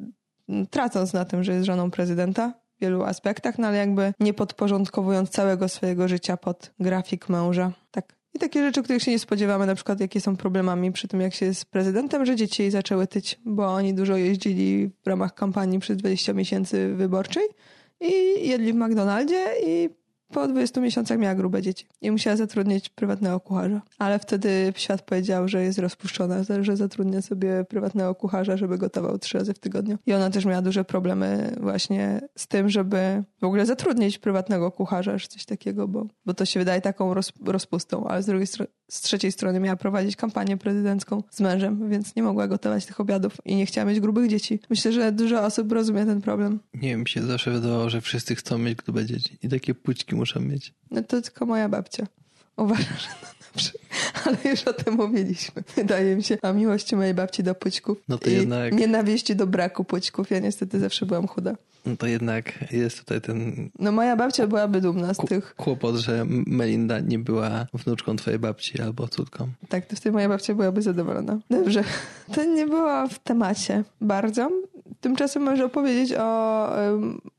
tracąc 0.71 1.13
na 1.13 1.25
tym, 1.25 1.45
że 1.45 1.53
jest 1.53 1.67
żoną 1.67 1.91
prezydenta 1.91 2.68
wielu 2.81 3.03
aspektach, 3.03 3.59
no 3.59 3.69
ale 3.69 3.77
jakby 3.77 4.15
nie 4.21 4.35
podporządkowując 4.35 5.31
całego 5.31 5.69
swojego 5.69 6.09
życia 6.09 6.37
pod 6.37 6.71
grafik 6.81 7.29
męża. 7.29 7.73
Tak. 7.91 8.19
I 8.35 8.39
takie 8.39 8.63
rzeczy, 8.63 8.83
których 8.83 9.03
się 9.03 9.11
nie 9.11 9.19
spodziewamy, 9.19 9.67
na 9.67 9.75
przykład 9.75 10.01
jakie 10.01 10.21
są 10.21 10.37
problemami 10.37 10.93
przy 10.93 11.09
tym, 11.09 11.21
jak 11.21 11.35
się 11.35 11.47
jest 11.47 11.65
prezydentem, 11.65 12.27
że 12.27 12.37
dzieci 12.37 12.71
zaczęły 12.71 13.07
tyć, 13.07 13.41
bo 13.45 13.67
oni 13.67 13.95
dużo 13.95 14.17
jeździli 14.17 14.91
w 15.05 15.07
ramach 15.07 15.35
kampanii 15.35 15.79
przez 15.79 15.97
20 15.97 16.33
miesięcy 16.33 16.95
wyborczej 16.95 17.45
i 18.01 18.13
jedli 18.49 18.73
w 18.73 18.77
McDonaldzie 18.77 19.45
i 19.67 19.89
po 20.33 20.49
20 20.49 20.81
miesiącach 20.81 21.19
miała 21.19 21.35
grube 21.35 21.63
dzieci 21.63 21.87
i 22.01 22.11
musiała 22.11 22.37
zatrudnić 22.37 22.89
prywatnego 22.89 23.41
kucharza. 23.41 23.83
Ale 23.99 24.19
wtedy 24.19 24.73
świat 24.77 25.03
powiedział, 25.03 25.49
że 25.49 25.63
jest 25.63 25.79
rozpuszczona, 25.79 26.37
że 26.61 26.77
zatrudnia 26.77 27.23
sobie 27.23 27.65
prywatnego 27.65 28.15
kucharza, 28.15 28.57
żeby 28.57 28.79
gotował 28.79 29.19
trzy 29.19 29.39
razy 29.39 29.55
w 29.55 29.59
tygodniu. 29.59 29.99
I 30.07 30.15
ona 30.15 30.31
też 30.31 30.45
miała 30.45 30.63
duże 30.63 30.85
problemy 30.85 31.55
właśnie 31.61 32.21
z 32.37 32.47
tym, 32.47 32.69
żeby 32.69 33.25
w 33.41 33.45
ogóle 33.45 33.67
zatrudnić 33.67 34.19
prywatnego 34.19 34.71
kucharza, 34.71 35.19
czy 35.19 35.29
coś 35.29 35.45
takiego, 35.45 35.89
bo, 35.89 36.07
bo 36.27 36.35
to 36.35 36.45
się 36.45 36.61
wydaje 36.61 36.81
taką 36.81 37.15
roz, 37.15 37.33
rozpustą, 37.45 38.07
ale 38.07 38.23
z 38.23 38.27
drugiej 38.27 38.47
strony 38.47 38.69
z 38.91 39.01
trzeciej 39.01 39.33
strony 39.33 39.61
miała 39.61 39.77
prowadzić 39.77 40.17
kampanię 40.17 40.57
prezydencką 40.57 41.23
z 41.31 41.41
mężem, 41.41 41.91
więc 41.91 42.17
nie 42.17 42.23
mogła 42.23 42.49
gotować 42.49 42.87
tych 42.87 43.01
obiadów 43.01 43.37
i 43.45 43.57
nie 43.57 43.67
chciała 43.67 43.85
mieć 43.85 44.01
grubych 44.01 44.31
dzieci. 44.31 44.61
Myślę, 44.71 44.93
że 44.93 45.13
dużo 45.13 45.45
osób 45.45 45.73
rozumie 45.73 46.07
ten 46.07 46.21
problem. 46.21 46.61
Nie 46.83 46.89
wiem, 46.89 47.07
się 47.07 47.23
zawsze 47.23 47.51
wydawało, 47.51 47.91
że 47.91 48.01
wszyscy 48.01 48.35
chcą 48.35 48.59
mieć 48.59 48.79
grube 48.79 49.05
dzieci 49.07 49.39
i 49.43 49.49
takie 49.49 49.75
pućki 49.75 50.15
muszą 50.15 50.41
mieć. 50.41 50.75
No 50.91 51.03
to 51.03 51.23
tylko 51.23 51.47
moja 51.47 51.69
babcia. 51.69 52.07
Uważam, 52.57 52.85
że 52.99 53.09
to 53.21 53.27
dobrze. 53.53 53.71
Ale 54.25 54.37
już 54.51 54.63
o 54.63 54.73
tym 54.73 54.95
mówiliśmy. 54.95 55.63
Wydaje 55.77 56.17
mi 56.17 56.23
się, 56.23 56.39
a 56.43 56.53
miłości 56.53 56.97
mojej 56.97 57.15
babci 57.15 57.43
do 57.43 57.55
pućków 57.55 57.99
No 58.09 58.19
to 58.19 58.31
i 58.31 58.33
jednak- 58.33 58.73
nienawiści 58.75 59.37
do 59.37 59.47
braku 59.47 59.85
pućków. 59.85 60.31
Ja 60.31 60.39
niestety 60.39 60.81
zawsze 60.81 61.07
byłam 61.07 61.27
chuda. 61.27 61.55
No 61.87 61.97
to 61.97 62.07
jednak 62.07 62.73
jest 62.73 62.99
tutaj 62.99 63.21
ten 63.21 63.71
No 63.79 63.93
moja 63.93 64.17
babcia 64.17 64.47
byłaby 64.47 64.81
dumna 64.81 65.15
z 65.15 65.17
tych. 65.17 65.55
kłopot, 65.55 65.97
że 65.97 66.25
Melinda 66.29 67.01
nie 67.01 67.19
była 67.19 67.67
wnuczką 67.75 68.17
twojej 68.17 68.39
babci 68.39 68.81
albo 68.81 69.09
córką. 69.09 69.49
Tak, 69.69 69.87
to 69.87 69.97
wtedy 69.97 70.13
moja 70.13 70.29
babcia 70.29 70.55
byłaby 70.55 70.83
zadowolona. 70.83 71.39
Dobrze, 71.51 71.85
to 72.35 72.45
nie 72.45 72.67
było 72.67 73.09
w 73.09 73.19
temacie 73.19 73.85
bardzo. 74.01 74.51
Tymczasem 75.01 75.43
możesz 75.43 75.61
opowiedzieć 75.65 76.15
o 76.19 76.69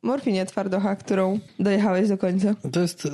morfinie 0.01 0.45
twardocha, 0.45 0.95
którą 0.95 1.39
dojechałeś 1.59 2.09
do 2.09 2.17
końca. 2.17 2.55
To 2.71 2.79
jest 2.79 3.07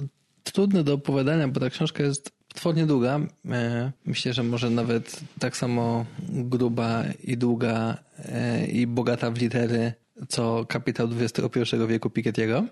trudne 0.44 0.84
do 0.84 0.94
opowiadania, 0.94 1.48
bo 1.48 1.60
ta 1.60 1.70
książka 1.70 2.04
jest 2.04 2.32
potwornie 2.48 2.86
długa. 2.86 3.20
E, 3.52 3.92
Myślę, 4.06 4.34
że 4.34 4.44
może 4.44 4.70
nawet 4.70 5.20
tak 5.40 5.58
samo 5.58 6.06
gruba 6.30 7.04
i 7.24 7.38
długa 7.38 7.98
e, 8.26 8.66
i 8.66 8.88
bogata 8.88 9.32
w 9.32 9.38
litery, 9.38 9.94
co 10.30 10.66
kapitał 10.66 11.08
XXI 11.20 11.76
wieku 11.88 12.10
Piketty'ego. 12.10 12.64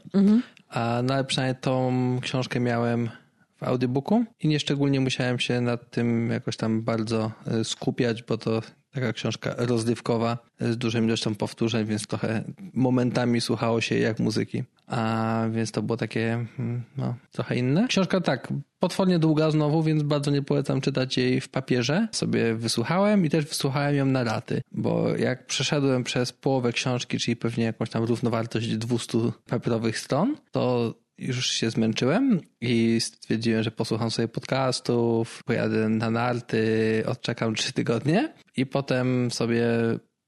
A 0.69 1.01
no, 1.03 1.13
ale 1.13 1.23
przynajmniej 1.23 1.61
tą 1.61 1.91
książkę 2.21 2.59
miałem 2.59 3.09
w 3.57 3.63
audiobooku 3.63 4.25
i 4.39 4.47
nieszczególnie 4.47 4.99
musiałem 4.99 5.39
się 5.39 5.61
nad 5.61 5.89
tym 5.91 6.29
jakoś 6.29 6.57
tam 6.57 6.81
bardzo 6.81 7.31
e, 7.47 7.63
skupiać, 7.63 8.23
bo 8.23 8.37
to 8.37 8.61
taka 8.93 9.13
książka 9.13 9.55
rozrywkowa 9.57 10.37
z 10.59 10.77
dużą 10.77 11.03
ilością 11.03 11.35
powtórzeń, 11.35 11.85
więc 11.85 12.07
trochę 12.07 12.43
momentami 12.73 13.41
słuchało 13.41 13.81
się 13.81 13.97
jak 13.99 14.19
muzyki. 14.19 14.63
A 14.87 15.43
więc 15.51 15.71
to 15.71 15.81
było 15.81 15.97
takie 15.97 16.33
mm, 16.59 16.83
no, 16.97 17.15
trochę 17.31 17.55
inne. 17.55 17.87
Książka 17.87 18.21
tak, 18.21 18.53
potwornie 18.79 19.19
długa 19.19 19.51
znowu, 19.51 19.83
więc 19.83 20.03
bardzo 20.03 20.31
nie 20.31 20.41
polecam 20.41 20.81
czytać 20.81 21.17
jej 21.17 21.41
w 21.41 21.49
papierze. 21.49 22.07
Sobie 22.11 22.55
wysłuchałem 22.55 23.25
i 23.25 23.29
też 23.29 23.45
wysłuchałem 23.45 23.95
ją 23.95 24.05
na 24.05 24.23
raty, 24.23 24.61
bo 24.71 25.17
jak 25.17 25.45
przeszedłem 25.45 26.03
przez 26.03 26.31
połowę 26.31 26.71
książki, 26.71 27.19
czyli 27.19 27.35
pewnie 27.35 27.63
jakąś 27.63 27.89
tam 27.89 28.03
równowartość 28.03 28.77
200 28.77 29.17
papierowych 29.47 29.99
stron, 29.99 30.37
to 30.51 30.93
już 31.17 31.49
się 31.49 31.69
zmęczyłem 31.69 32.41
i 32.61 33.01
stwierdziłem, 33.01 33.63
że 33.63 33.71
posłucham 33.71 34.11
sobie 34.11 34.27
podcastów, 34.27 35.43
pojadę 35.45 35.89
na 35.89 36.09
narty, 36.09 37.03
odczekam 37.07 37.55
trzy 37.55 37.73
tygodnie 37.73 38.33
i 38.57 38.65
potem 38.65 39.31
sobie 39.31 39.65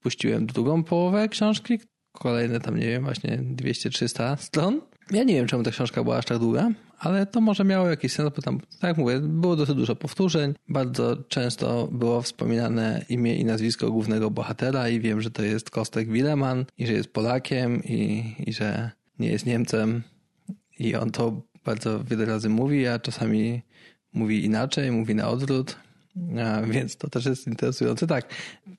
puściłem 0.02 0.46
drugą 0.46 0.84
połowę 0.84 1.30
książki, 1.30 1.80
kolejne 2.12 2.60
tam, 2.60 2.78
nie 2.78 2.88
wiem, 2.88 3.04
właśnie 3.04 3.38
200-300 3.38 4.38
stron. 4.38 4.82
Ja 5.12 5.24
nie 5.24 5.34
wiem, 5.34 5.48
czemu 5.48 5.64
ta 5.64 5.72
książka 5.72 6.04
była 6.04 6.18
aż 6.18 6.26
tak 6.26 6.40
długa, 6.40 6.72
ale 7.00 7.26
to 7.26 7.42
może 7.42 7.64
miało 7.64 7.90
jakiś 7.90 8.14
sens, 8.14 8.30
bo 8.36 8.42
tam, 8.42 8.60
tak 8.60 8.84
jak 8.84 8.98
mówię, 8.98 9.20
było 9.20 9.56
dosyć 9.56 9.76
dużo 9.76 9.96
powtórzeń. 9.96 10.54
Bardzo 10.70 11.18
często 11.28 11.88
było 11.92 12.22
wspominane 12.22 13.06
imię 13.10 13.36
i 13.36 13.46
nazwisko 13.46 13.92
głównego 13.92 14.32
bohatera 14.32 14.90
i 14.90 15.00
wiem, 15.00 15.22
że 15.22 15.32
to 15.32 15.44
jest 15.44 15.70
Kostek 15.70 16.12
Wileman 16.12 16.66
i 16.78 16.88
że 16.88 16.94
jest 16.94 17.14
Polakiem 17.14 17.84
i, 17.84 18.36
i 18.48 18.54
że 18.54 18.92
nie 19.20 19.28
jest 19.28 19.46
Niemcem 19.46 20.04
i 20.80 20.96
on 20.96 21.12
to 21.12 21.42
bardzo 21.66 22.04
wiele 22.04 22.26
razy 22.26 22.50
mówi, 22.50 22.88
a 22.88 23.00
czasami 23.00 23.62
mówi 24.14 24.46
inaczej, 24.46 24.92
mówi 24.92 25.16
na 25.16 25.30
odwrót, 25.30 25.76
więc 26.68 26.98
to 26.98 27.10
też 27.10 27.26
jest 27.26 27.48
interesujące. 27.48 28.08
Tak, 28.08 28.30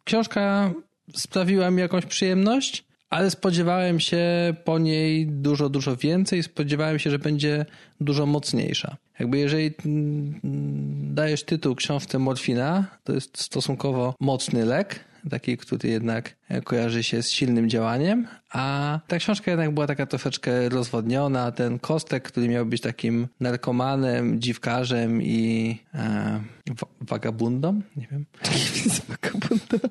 książka 0.05 0.73
sprawiła 1.14 1.71
mi 1.71 1.81
jakąś 1.81 2.07
przyjemność, 2.07 2.85
ale 3.11 3.31
spodziewałem 3.31 4.00
się 4.00 4.25
po 4.64 4.78
niej 4.78 5.26
dużo, 5.26 5.69
dużo 5.69 5.97
więcej. 5.97 6.43
Spodziewałem 6.43 6.99
się, 6.99 7.11
że 7.11 7.19
będzie 7.19 7.66
dużo 8.00 8.26
mocniejsza. 8.26 8.97
Jakby 9.21 9.38
jeżeli 9.38 9.75
mm, 9.87 11.14
dajesz 11.14 11.45
tytuł 11.45 11.75
książce 11.75 12.19
Morfina, 12.19 12.85
to 13.05 13.12
jest 13.12 13.38
stosunkowo 13.38 14.14
mocny 14.21 14.64
lek, 14.64 15.05
taki, 15.30 15.56
który 15.56 15.88
jednak 15.88 16.37
kojarzy 16.64 17.02
się 17.02 17.23
z 17.23 17.30
silnym 17.30 17.71
działaniem, 17.71 18.26
a 18.52 19.00
ta 19.06 19.18
książka 19.18 19.50
jednak 19.50 19.71
była 19.71 19.87
taka 19.87 20.06
troszeczkę 20.06 20.68
rozwodniona. 20.68 21.52
Ten 21.52 21.78
Kostek, 21.78 22.23
który 22.23 22.49
miał 22.49 22.66
być 22.66 22.80
takim 22.80 23.28
narkomanem, 23.40 24.40
dziwkarzem 24.40 25.23
i 25.23 25.78
e, 25.95 26.40
wa- 26.66 26.87
wagabundą, 27.00 27.80
nie 27.97 28.09
wiem. 28.11 28.26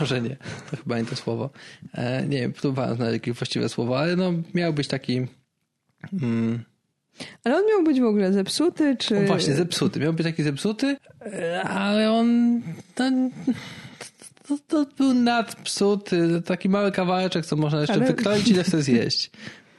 Może 0.00 0.20
nie, 0.22 0.36
to 0.70 0.76
chyba 0.76 0.98
nie 0.98 1.04
to 1.04 1.16
słowo. 1.16 1.50
E, 1.94 2.26
nie 2.26 2.40
wiem, 2.40 2.52
próbowałem 2.52 2.96
znaleźć 2.96 3.12
jakieś 3.14 3.34
właściwe 3.34 3.68
słowo, 3.68 3.98
ale 3.98 4.16
no 4.16 4.32
miał 4.54 4.72
być 4.72 4.88
taki... 4.88 5.26
Mm, 6.12 6.64
Ale 7.44 7.56
on 7.56 7.62
miał 7.68 7.84
być 7.84 8.00
w 8.00 8.04
ogóle 8.04 8.32
zepsuty, 8.32 8.96
czy... 8.96 9.18
o, 9.18 9.22
właśnie, 9.22 9.54
zepsuty. 9.54 10.00
Miał 10.00 10.12
być 10.12 10.26
taki 10.26 10.42
zepsuty, 10.42 10.96
e, 11.20 11.62
ale 11.62 12.12
on... 12.12 12.60
To, 12.94 13.04
to, 14.48 14.58
to 14.68 14.86
był 14.98 15.14
nadpsuty, 15.14 16.42
taki 16.44 16.68
mały 16.68 16.92
kawałeczek, 16.92 17.46
co 17.46 17.56
można 17.56 17.80
jeszcze 17.80 17.94
Ale- 17.94 18.06
wykroić 18.06 18.48
i 18.48 18.54
chce 18.54 18.82
zjeść. 18.82 19.30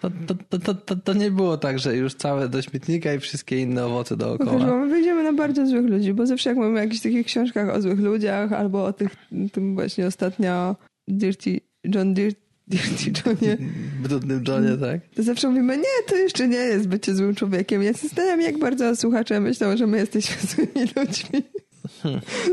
To, 0.02 0.10
to, 0.50 0.60
to, 0.60 0.74
to, 0.74 0.96
to, 0.96 1.14
nie 1.14 1.32
było 1.32 1.58
tak, 1.58 1.80
że 1.80 1.96
już 1.96 2.14
całe 2.14 2.50
do 2.50 2.62
śmietnika 2.62 3.14
i 3.14 3.20
wszystkie 3.20 3.60
inne 3.60 3.86
owoce 3.86 4.16
Wiesz, 4.16 4.26
dookoła. 4.28 4.66
bo 4.66 4.78
my 4.78 4.88
wyjdziemy 4.88 5.24
na 5.24 5.34
bardzo 5.34 5.68
złych 5.68 5.86
ludzi, 5.86 6.14
bo 6.14 6.26
zawsze 6.26 6.50
jak 6.50 6.58
mówimy 6.58 6.80
o 6.80 6.82
jakichś 6.84 7.02
takich 7.02 7.26
książkach 7.26 7.70
o 7.70 7.82
złych 7.82 8.00
ludziach, 8.00 8.54
albo 8.54 8.86
o 8.86 8.94
tych, 8.94 9.16
tym 9.52 9.76
właśnie 9.76 10.08
ostatnio 10.08 10.76
Dirty, 11.08 11.60
John 11.96 12.14
Dirty, 12.14 12.42
Dirty 12.68 13.12
Johnie, 13.26 13.58
Brudnym 14.02 14.44
Johnie, 14.48 14.78
tak? 14.78 15.02
to 15.16 15.24
zawsze 15.24 15.50
mówimy, 15.50 15.78
nie, 15.78 16.08
to 16.08 16.16
jeszcze 16.16 16.48
nie 16.48 16.58
jest 16.58 16.88
bycie 16.88 17.16
złym 17.16 17.36
człowiekiem. 17.36 17.84
Ja 17.84 17.94
się 17.94 18.00
zastanawiam, 18.00 18.42
jak 18.42 18.58
bardzo 18.60 18.96
słuchacze 18.96 19.40
myślą, 19.40 19.78
że 19.78 19.88
my 19.88 19.98
jesteśmy 19.98 20.36
złymi 20.56 20.90
ludźmi. 20.96 21.42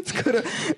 Skoro 0.05 0.39
usp- 0.39 0.75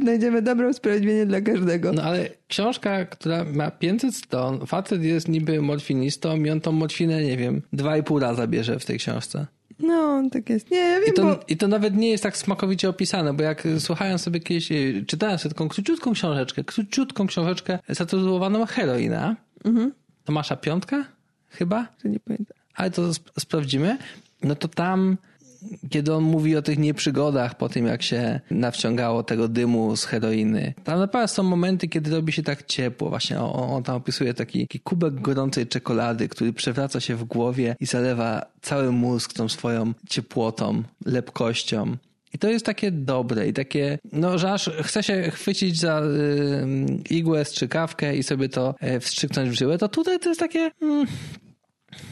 znajdziemy 0.00 0.42
dobre 0.42 0.68
usprawiedliwienie 0.68 1.26
dla 1.26 1.40
każdego. 1.40 1.92
No 1.92 2.02
ale 2.02 2.28
książka, 2.48 3.04
która 3.04 3.44
ma 3.44 3.70
500 3.70 4.14
stron, 4.14 4.66
facet 4.66 5.02
jest 5.02 5.28
niby 5.28 5.62
morfinistą 5.62 6.36
i 6.44 6.50
on 6.50 6.60
tą 6.60 6.72
morfinę, 6.72 7.24
nie 7.24 7.36
wiem, 7.36 7.62
dwa 7.72 7.96
i 7.96 8.02
pół 8.02 8.18
raza 8.18 8.46
bierze 8.46 8.78
w 8.78 8.84
tej 8.84 8.98
książce. 8.98 9.46
No, 9.80 10.22
tak 10.32 10.50
jest. 10.50 10.70
Nie, 10.70 10.76
ja 10.78 11.00
wiem, 11.00 11.08
I 11.08 11.12
to, 11.12 11.22
bo... 11.22 11.40
I 11.48 11.56
to 11.56 11.68
nawet 11.68 11.96
nie 11.96 12.10
jest 12.10 12.22
tak 12.22 12.36
smakowicie 12.36 12.88
opisane, 12.88 13.34
bo 13.34 13.42
jak 13.42 13.68
słuchałem 13.78 14.18
sobie 14.18 14.40
kiedyś, 14.40 14.72
y, 14.72 15.04
czytałem 15.06 15.38
sobie 15.38 15.54
taką 15.54 15.68
króciutką 15.68 16.12
książeczkę, 16.12 16.64
króciutką 16.64 17.26
książeczkę 17.26 17.78
zatytułowaną 17.88 18.66
Heroina, 18.66 19.36
Mhm. 19.64 19.92
Tomasza 20.24 20.56
Piątka 20.56 21.04
chyba, 21.48 21.86
nie 22.04 22.20
pamiętam. 22.20 22.56
ale 22.74 22.90
to 22.90 23.08
sp- 23.18 23.30
sprawdzimy, 23.40 23.98
no 24.42 24.54
to 24.54 24.68
tam, 24.68 25.16
kiedy 25.90 26.14
on 26.14 26.24
mówi 26.24 26.56
o 26.56 26.62
tych 26.62 26.78
nieprzygodach 26.78 27.56
po 27.56 27.68
tym, 27.68 27.86
jak 27.86 28.02
się 28.02 28.40
nawciągało 28.50 29.22
tego 29.22 29.48
dymu 29.48 29.96
z 29.96 30.04
heroiny, 30.04 30.74
tam 30.84 30.98
naprawdę 30.98 31.28
są 31.28 31.42
momenty, 31.42 31.88
kiedy 31.88 32.10
robi 32.10 32.32
się 32.32 32.42
tak 32.42 32.66
ciepło. 32.66 33.08
Właśnie 33.08 33.40
on, 33.40 33.70
on 33.70 33.82
tam 33.82 33.96
opisuje 33.96 34.34
taki, 34.34 34.60
taki 34.60 34.80
kubek 34.80 35.20
gorącej 35.20 35.66
czekolady, 35.66 36.28
który 36.28 36.52
przewraca 36.52 37.00
się 37.00 37.16
w 37.16 37.24
głowie 37.24 37.76
i 37.80 37.86
zalewa 37.86 38.46
cały 38.62 38.92
mózg 38.92 39.32
tą 39.32 39.48
swoją 39.48 39.92
ciepłotą, 40.08 40.82
lepkością. 41.06 41.96
I 42.34 42.38
to 42.38 42.48
jest 42.48 42.66
takie 42.66 42.90
dobre 42.90 43.48
i 43.48 43.52
takie, 43.52 43.98
no, 44.12 44.38
że 44.38 44.52
aż 44.52 44.70
chce 44.82 45.02
się 45.02 45.30
chwycić 45.30 45.80
za 45.80 46.02
y, 46.02 46.66
igłę, 47.10 47.44
strzykawkę 47.44 48.16
i 48.16 48.22
sobie 48.22 48.48
to 48.48 48.74
y, 48.96 49.00
wstrzyknąć 49.00 49.50
w 49.50 49.52
żyłę, 49.52 49.78
to 49.78 49.88
tutaj 49.88 50.18
to 50.18 50.28
jest 50.28 50.40
takie, 50.40 50.70
mm, 50.82 51.06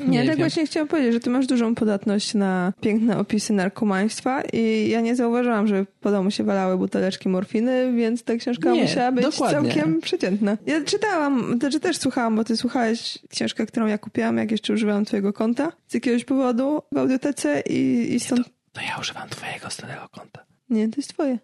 Nie, 0.00 0.06
Nie 0.06 0.18
tak 0.18 0.28
wiem. 0.28 0.38
właśnie 0.38 0.66
chciałam 0.66 0.88
powiedzieć, 0.88 1.12
że 1.12 1.20
ty 1.20 1.30
masz 1.30 1.46
dużą 1.46 1.74
podatność 1.74 2.34
na 2.34 2.72
piękne 2.80 3.18
opisy 3.18 3.52
narkomaństwa 3.52 4.42
i 4.52 4.88
ja 4.88 5.00
nie 5.00 5.16
zauważyłam, 5.16 5.66
że 5.66 5.86
po 6.00 6.10
domu 6.10 6.30
się 6.30 6.44
walały 6.44 6.78
buteleczki 6.78 7.28
morfiny, 7.28 7.92
więc 7.96 8.22
ta 8.22 8.36
książka 8.36 8.70
Nie, 8.72 8.82
musiała 8.82 9.12
być 9.12 9.24
dokładnie. 9.24 9.70
całkiem 9.74 10.00
przeciętna. 10.00 10.56
Ja 10.66 10.84
czytałam, 10.84 11.58
znaczy 11.60 11.80
też 11.80 11.96
słuchałam, 11.96 12.36
bo 12.36 12.44
ty 12.44 12.56
słuchałeś 12.56 13.18
książkę, 13.30 13.66
którą 13.66 13.86
ja 13.86 13.98
kupiłam, 13.98 14.36
jak 14.38 14.50
jeszcze 14.50 14.72
używałam 14.72 15.04
twojego 15.04 15.32
konta 15.32 15.72
z 15.88 15.94
jakiegoś 15.94 16.24
powodu 16.24 16.82
w 16.92 16.98
audiotece 16.98 17.60
i, 17.60 18.14
i 18.14 18.20
stąd... 18.20 18.48
To 18.72 18.80
ja 18.80 18.96
używam 19.00 19.28
twojego 19.28 19.70
starego 19.70 20.08
konta. 20.08 20.44
Nie, 20.70 20.88
to 20.88 20.94
jest 20.96 21.08
twoje. 21.10 21.38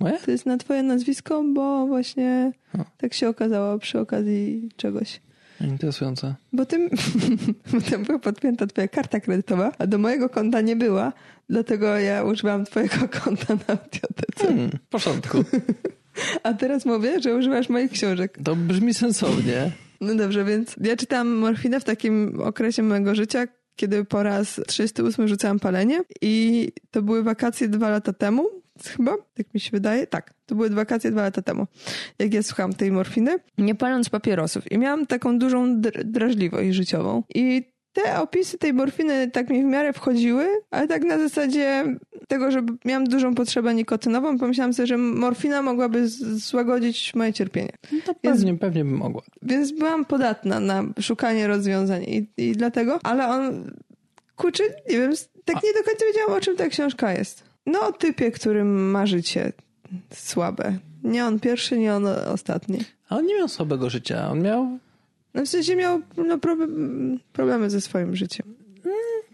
Moje? 0.00 0.18
To 0.24 0.30
jest 0.30 0.46
na 0.46 0.56
twoje 0.56 0.82
nazwisko, 0.82 1.44
bo 1.54 1.86
właśnie 1.86 2.52
tak 2.98 3.14
się 3.14 3.28
okazało 3.28 3.78
przy 3.78 4.00
okazji 4.00 4.68
czegoś. 4.76 5.20
Interesujące. 5.60 6.34
Bo 6.52 6.66
tym, 6.66 6.90
bo 7.72 7.80
tam 7.80 8.04
była 8.04 8.18
podpięta 8.18 8.66
twoja 8.66 8.88
karta 8.88 9.20
kredytowa, 9.20 9.72
a 9.78 9.86
do 9.86 9.98
mojego 9.98 10.28
konta 10.28 10.60
nie 10.60 10.76
była, 10.76 11.12
dlatego 11.48 11.98
ja 11.98 12.24
używałam 12.24 12.64
twojego 12.64 12.96
konta 13.22 13.54
na 13.54 13.74
audiotece. 13.74 14.46
Hmm, 14.46 14.70
w 14.70 14.88
porządku. 14.88 15.44
A 16.42 16.54
teraz 16.54 16.86
mówię, 16.86 17.20
że 17.20 17.34
używasz 17.34 17.68
moich 17.68 17.90
książek. 17.90 18.38
To 18.44 18.56
brzmi 18.56 18.94
sensownie. 18.94 19.70
No 20.00 20.14
dobrze, 20.14 20.44
więc 20.44 20.76
ja 20.80 20.96
czytałam 20.96 21.28
morfinę 21.28 21.80
w 21.80 21.84
takim 21.84 22.40
okresie 22.40 22.82
mojego 22.82 23.14
życia, 23.14 23.46
kiedy 23.76 24.04
po 24.04 24.22
raz 24.22 24.60
38 24.66 25.28
rzucałam 25.28 25.60
palenie 25.60 26.00
i 26.20 26.72
to 26.90 27.02
były 27.02 27.22
wakacje 27.22 27.68
dwa 27.68 27.90
lata 27.90 28.12
temu, 28.12 28.48
chyba, 28.96 29.16
tak 29.34 29.54
mi 29.54 29.60
się 29.60 29.70
wydaje. 29.70 30.06
Tak, 30.06 30.34
to 30.46 30.54
były 30.54 30.70
wakacje 30.70 31.10
dwa 31.10 31.22
lata 31.22 31.42
temu, 31.42 31.66
jak 32.18 32.34
ja 32.34 32.42
słuchałam 32.42 32.72
tej 32.72 32.92
morfiny, 32.92 33.36
nie 33.58 33.74
paląc 33.74 34.08
papierosów. 34.08 34.72
I 34.72 34.78
miałam 34.78 35.06
taką 35.06 35.38
dużą 35.38 35.80
dr- 35.80 36.04
drażliwość 36.04 36.70
życiową. 36.74 37.22
I 37.34 37.74
te 37.92 38.20
opisy 38.20 38.58
tej 38.58 38.72
morfiny 38.72 39.30
tak 39.30 39.50
mi 39.50 39.62
w 39.62 39.66
miarę 39.66 39.92
wchodziły, 39.92 40.46
ale 40.70 40.88
tak 40.88 41.04
na 41.04 41.18
zasadzie 41.18 41.84
tego, 42.28 42.50
że 42.50 42.62
miałam 42.84 43.04
dużą 43.04 43.34
potrzebę 43.34 43.74
nikotynową, 43.74 44.38
pomyślałam 44.38 44.72
sobie, 44.72 44.86
że 44.86 44.98
morfina 44.98 45.62
mogłaby 45.62 46.08
złagodzić 46.08 47.14
moje 47.14 47.32
cierpienie. 47.32 47.72
No 47.92 47.98
to 48.04 48.14
pewnie, 48.14 48.46
więc, 48.46 48.60
pewnie 48.60 48.84
by 48.84 48.90
mogła. 48.90 49.22
Więc 49.42 49.72
byłam 49.72 50.04
podatna 50.04 50.60
na 50.60 50.84
szukanie 51.00 51.46
rozwiązań 51.46 52.02
i, 52.02 52.26
i 52.36 52.52
dlatego, 52.52 52.98
ale 53.02 53.28
on, 53.28 53.70
kurczę, 54.36 54.64
nie 54.90 54.98
wiem, 54.98 55.12
tak 55.44 55.56
nie 55.64 55.72
do 55.72 55.82
końca 55.84 56.06
wiedziałam, 56.06 56.32
o 56.32 56.40
czym 56.40 56.56
ta 56.56 56.68
książka 56.68 57.12
jest. 57.12 57.53
No 57.66 57.86
o 57.86 57.92
typie, 57.92 58.30
którym 58.30 58.90
ma 58.90 59.06
życie 59.06 59.52
słabe. 60.14 60.78
Nie 61.04 61.26
on 61.26 61.40
pierwszy, 61.40 61.78
nie 61.78 61.94
on 61.94 62.06
ostatni. 62.06 62.78
A 63.08 63.16
on 63.16 63.26
nie 63.26 63.34
miał 63.34 63.48
słabego 63.48 63.90
życia, 63.90 64.30
on 64.30 64.42
miał 64.42 64.78
no 65.34 65.44
w 65.44 65.48
sensie 65.48 65.76
miał 65.76 66.00
no, 66.16 66.38
problem, 66.38 67.20
problemy 67.32 67.70
ze 67.70 67.80
swoim 67.80 68.16
życiem. 68.16 68.54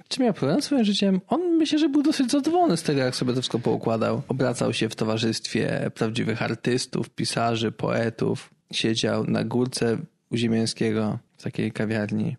Czy 0.09 0.23
miał 0.23 0.35
problem 0.35 0.61
ze 0.61 0.67
swoim 0.67 0.85
życiem? 0.85 1.21
On 1.29 1.57
myślę, 1.57 1.79
że 1.79 1.89
był 1.89 2.03
dosyć 2.03 2.31
zadowolony 2.31 2.77
z 2.77 2.83
tego, 2.83 3.01
jak 3.01 3.17
sobie 3.17 3.33
to 3.33 3.41
wszystko 3.41 3.59
poukładał. 3.59 4.23
Obracał 4.29 4.73
się 4.73 4.89
w 4.89 4.97
towarzystwie 4.97 5.91
prawdziwych 5.95 6.43
artystów, 6.43 7.11
pisarzy, 7.11 7.73
poetów. 7.73 8.51
Siedział 8.73 9.25
na 9.25 9.45
górce 9.45 9.99
u 10.31 10.37
Ziemiańskiego 10.37 11.19
w 11.37 11.43
takiej 11.43 11.73
kawiarni. 11.73 12.37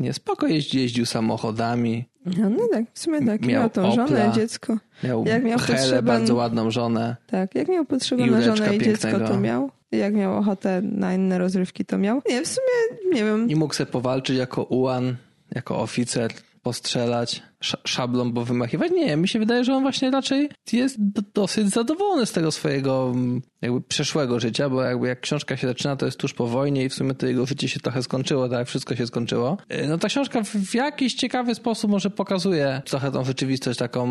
Nie, 0.00 0.12
spoko 0.12 0.46
jeździł, 0.46 0.80
jeździł 0.80 1.06
samochodami. 1.06 2.04
No, 2.26 2.50
no 2.50 2.68
tak, 2.72 2.84
w 2.94 2.98
sumie 2.98 3.26
tak. 3.26 3.40
Miał, 3.40 3.60
miał 3.60 3.70
tą 3.70 3.88
Opla, 3.88 4.06
żonę, 4.06 4.32
dziecko. 4.34 4.76
Miał, 5.04 5.24
jak 5.26 5.44
miał 5.44 5.58
Helę, 5.58 5.78
potrzebę, 5.78 6.02
bardzo 6.02 6.34
ładną 6.34 6.70
żonę. 6.70 7.16
Tak, 7.26 7.54
jak 7.54 7.68
miał 7.68 7.84
potrzebę 7.84 8.26
na 8.26 8.42
żonę 8.42 8.76
i 8.76 8.78
dziecko, 8.78 9.20
to 9.20 9.40
miał 9.40 9.70
jak 9.92 10.14
miał 10.14 10.36
ochotę 10.36 10.82
na 10.82 11.14
inne 11.14 11.38
rozrywki, 11.38 11.84
to 11.84 11.98
miał. 11.98 12.22
Nie, 12.28 12.42
w 12.42 12.48
sumie 12.48 13.12
nie 13.14 13.24
wiem. 13.24 13.50
I 13.50 13.56
mógł 13.56 13.74
sobie 13.74 13.90
powalczyć 13.92 14.36
jako 14.36 14.64
ułan, 14.64 15.16
jako 15.54 15.78
oficer, 15.78 16.30
postrzelać 16.62 17.42
szablą, 17.84 18.32
bo 18.32 18.44
wymachiwać. 18.44 18.92
Nie, 18.92 19.16
mi 19.16 19.28
się 19.28 19.38
wydaje, 19.38 19.64
że 19.64 19.74
on 19.74 19.82
właśnie 19.82 20.10
raczej 20.10 20.48
jest 20.72 20.96
dosyć 21.34 21.68
zadowolony 21.68 22.26
z 22.26 22.32
tego 22.32 22.52
swojego 22.52 23.10
mm, 23.14 23.42
jakby 23.62 23.80
przeszłego 23.80 24.40
życia, 24.40 24.70
bo 24.70 24.82
jakby 24.82 25.08
jak 25.08 25.20
książka 25.20 25.56
się 25.56 25.66
zaczyna, 25.66 25.96
to 25.96 26.06
jest 26.06 26.18
tuż 26.18 26.34
po 26.34 26.46
wojnie 26.46 26.84
i 26.84 26.88
w 26.88 26.94
sumie 26.94 27.14
to 27.14 27.26
jego 27.26 27.46
życie 27.46 27.68
się 27.68 27.80
trochę 27.80 28.02
skończyło, 28.02 28.48
tak, 28.48 28.68
wszystko 28.68 28.96
się 28.96 29.06
skończyło. 29.06 29.56
Y, 29.72 29.88
no 29.88 29.98
ta 29.98 30.08
książka 30.08 30.42
w 30.44 30.74
jakiś 30.74 31.14
ciekawy 31.14 31.54
sposób 31.54 31.90
może 31.90 32.10
pokazuje 32.10 32.82
trochę 32.84 33.12
tą 33.12 33.24
rzeczywistość 33.24 33.78
taką, 33.78 34.06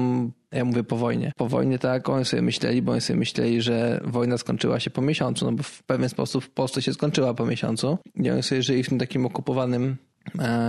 ja 0.51 0.65
mówię 0.65 0.83
po 0.83 0.97
wojnie. 0.97 1.31
Po 1.37 1.47
wojnie 1.47 1.79
tak, 1.79 2.09
oni 2.09 2.25
sobie 2.25 2.41
myśleli, 2.41 2.81
bo 2.81 2.91
oni 2.91 3.01
sobie 3.01 3.19
myśleli, 3.19 3.61
że 3.61 4.01
wojna 4.03 4.37
skończyła 4.37 4.79
się 4.79 4.89
po 4.89 5.01
miesiącu, 5.01 5.45
no 5.45 5.51
bo 5.51 5.63
w 5.63 5.83
pewien 5.83 6.09
sposób 6.09 6.43
w 6.43 6.49
Polsce 6.49 6.81
się 6.81 6.93
skończyła 6.93 7.33
po 7.33 7.45
miesiącu 7.45 7.97
i 8.15 8.29
oni 8.29 8.43
sobie 8.43 8.63
żyli 8.63 8.83
w 8.83 8.89
tym 8.89 8.99
takim 8.99 9.25
okupowanym 9.25 9.97
E, 9.99 10.08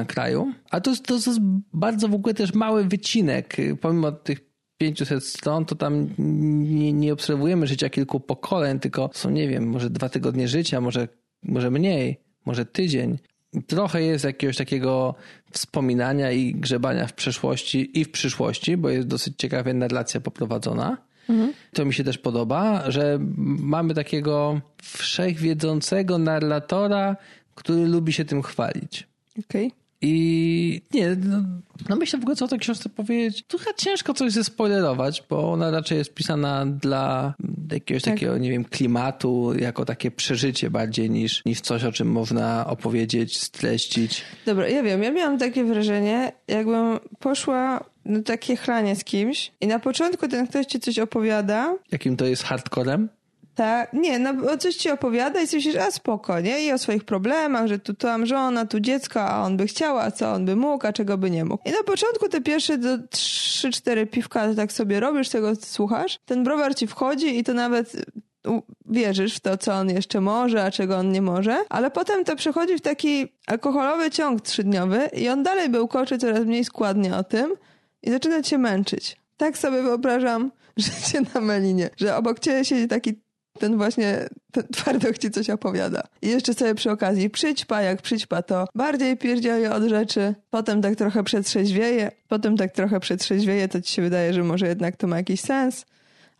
kraju. 0.06 0.52
A 0.70 0.80
to, 0.80 0.92
to 1.06 1.14
jest 1.14 1.40
bardzo 1.72 2.08
w 2.08 2.14
ogóle 2.14 2.34
też 2.34 2.54
mały 2.54 2.84
wycinek. 2.84 3.56
Pomimo 3.80 4.12
tych 4.12 4.40
500 4.78 5.24
stron, 5.24 5.64
to 5.64 5.74
tam 5.74 6.08
nie, 6.18 6.92
nie 6.92 7.12
obserwujemy 7.12 7.66
życia 7.66 7.90
kilku 7.90 8.20
pokoleń, 8.20 8.80
tylko 8.80 9.10
są, 9.12 9.30
nie 9.30 9.48
wiem, 9.48 9.66
może 9.66 9.90
dwa 9.90 10.08
tygodnie 10.08 10.48
życia, 10.48 10.80
może, 10.80 11.08
może 11.42 11.70
mniej, 11.70 12.20
może 12.46 12.66
tydzień. 12.66 13.18
Trochę 13.66 14.02
jest 14.02 14.24
jakiegoś 14.24 14.56
takiego 14.56 15.14
wspominania 15.52 16.32
i 16.32 16.54
grzebania 16.54 17.06
w 17.06 17.12
przeszłości 17.12 18.00
i 18.00 18.04
w 18.04 18.10
przyszłości, 18.10 18.76
bo 18.76 18.88
jest 18.88 19.08
dosyć 19.08 19.34
ciekawie 19.36 19.74
narracja 19.74 20.20
poprowadzona. 20.20 20.96
Mhm. 21.28 21.52
To 21.72 21.84
mi 21.84 21.94
się 21.94 22.04
też 22.04 22.18
podoba, 22.18 22.90
że 22.90 23.18
mamy 23.58 23.94
takiego 23.94 24.60
wszechwiedzącego 24.82 26.18
narratora, 26.18 27.16
który 27.54 27.86
lubi 27.86 28.12
się 28.12 28.24
tym 28.24 28.42
chwalić. 28.42 29.09
Okej. 29.48 29.66
Okay. 29.66 29.80
I 30.02 30.82
nie, 30.94 31.16
no, 31.24 31.42
no, 31.88 31.96
myślę 31.96 32.18
w 32.18 32.22
ogóle, 32.22 32.36
co 32.36 32.44
o 32.44 32.48
tej 32.48 32.58
książce 32.58 32.88
powiedzieć. 32.88 33.44
Trochę 33.48 33.70
ciężko 33.76 34.14
coś 34.14 34.32
zespoilerować, 34.32 35.24
bo 35.30 35.52
ona 35.52 35.70
raczej 35.70 35.98
jest 35.98 36.14
pisana 36.14 36.66
dla 36.66 37.34
jakiegoś 37.72 38.02
tak. 38.02 38.14
takiego, 38.14 38.38
nie 38.38 38.50
wiem, 38.50 38.64
klimatu, 38.64 39.52
jako 39.58 39.84
takie 39.84 40.10
przeżycie 40.10 40.70
bardziej 40.70 41.10
niż, 41.10 41.44
niż 41.44 41.60
coś, 41.60 41.84
o 41.84 41.92
czym 41.92 42.08
można 42.08 42.66
opowiedzieć, 42.66 43.40
streścić. 43.40 44.24
Dobra, 44.46 44.68
ja 44.68 44.82
wiem, 44.82 45.02
ja 45.02 45.12
miałam 45.12 45.38
takie 45.38 45.64
wrażenie, 45.64 46.32
jakbym 46.48 46.98
poszła 47.18 47.84
na 48.04 48.22
takie 48.22 48.56
chlanie 48.56 48.96
z 48.96 49.04
kimś 49.04 49.52
i 49.60 49.66
na 49.66 49.78
początku 49.78 50.28
ten 50.28 50.46
ktoś 50.46 50.66
ci 50.66 50.80
coś 50.80 50.98
opowiada. 50.98 51.74
Jakim 51.92 52.16
to 52.16 52.26
jest 52.26 52.42
hardcorem? 52.42 53.08
Tak, 53.54 53.92
nie, 53.92 54.18
no 54.18 54.56
coś 54.58 54.76
ci 54.76 54.90
opowiada 54.90 55.40
i 55.40 55.46
sobie 55.46 55.58
myślisz, 55.58 55.76
a 55.76 55.90
spoko, 55.90 56.40
nie? 56.40 56.64
I 56.64 56.72
o 56.72 56.78
swoich 56.78 57.04
problemach, 57.04 57.66
że 57.66 57.78
tu 57.78 57.94
tam 57.94 58.26
żona, 58.26 58.66
tu 58.66 58.80
dziecko, 58.80 59.22
a 59.22 59.44
on 59.44 59.56
by 59.56 59.66
chciał, 59.66 59.98
a 59.98 60.10
co 60.10 60.32
on 60.32 60.44
by 60.44 60.56
mógł, 60.56 60.86
a 60.86 60.92
czego 60.92 61.18
by 61.18 61.30
nie 61.30 61.44
mógł. 61.44 61.68
I 61.68 61.72
na 61.72 61.82
początku 61.82 62.28
te 62.28 62.40
pierwsze 62.40 62.78
do 62.78 62.98
3-4 62.98 64.06
piwka 64.06 64.54
tak 64.54 64.72
sobie 64.72 65.00
robisz, 65.00 65.28
tego 65.28 65.56
słuchasz, 65.56 66.18
ten 66.24 66.44
browar 66.44 66.74
ci 66.74 66.86
wchodzi 66.86 67.38
i 67.38 67.44
to 67.44 67.54
nawet 67.54 67.96
wierzysz 68.86 69.36
w 69.36 69.40
to, 69.40 69.58
co 69.58 69.74
on 69.74 69.90
jeszcze 69.90 70.20
może, 70.20 70.64
a 70.64 70.70
czego 70.70 70.96
on 70.96 71.12
nie 71.12 71.22
może, 71.22 71.64
ale 71.68 71.90
potem 71.90 72.24
to 72.24 72.36
przechodzi 72.36 72.76
w 72.76 72.80
taki 72.80 73.26
alkoholowy 73.46 74.10
ciąg 74.10 74.40
trzydniowy 74.40 75.10
i 75.16 75.28
on 75.28 75.42
dalej 75.42 75.68
bełkoczy 75.68 76.18
coraz 76.18 76.44
mniej 76.44 76.64
składnie 76.64 77.16
o 77.16 77.24
tym 77.24 77.54
i 78.02 78.10
zaczyna 78.10 78.42
cię 78.42 78.58
męczyć. 78.58 79.16
Tak 79.36 79.58
sobie 79.58 79.82
wyobrażam 79.82 80.50
życie 80.76 81.20
na 81.34 81.40
Melinie, 81.40 81.90
że 81.96 82.16
obok 82.16 82.38
ciebie 82.38 82.64
siedzi 82.64 82.88
taki 82.88 83.20
ten 83.60 83.76
właśnie 83.76 84.28
ten 84.52 84.64
twardoch 84.76 85.18
ci 85.18 85.30
coś 85.30 85.50
opowiada. 85.50 86.02
I 86.22 86.28
jeszcze 86.28 86.54
sobie 86.54 86.74
przy 86.74 86.90
okazji 86.90 87.30
przyćpa, 87.30 87.82
jak 87.82 88.02
przyćpa 88.02 88.42
to 88.42 88.66
bardziej 88.74 89.16
pierdzielje 89.16 89.72
od 89.72 89.82
rzeczy, 89.82 90.34
potem 90.50 90.82
tak 90.82 90.96
trochę 90.96 91.24
przetrzeźwieje, 91.24 92.10
potem 92.28 92.56
tak 92.56 92.72
trochę 92.72 93.00
przetrzeźwieje, 93.00 93.68
to 93.68 93.82
ci 93.82 93.92
się 93.92 94.02
wydaje, 94.02 94.34
że 94.34 94.44
może 94.44 94.68
jednak 94.68 94.96
to 94.96 95.06
ma 95.06 95.16
jakiś 95.16 95.40
sens 95.40 95.84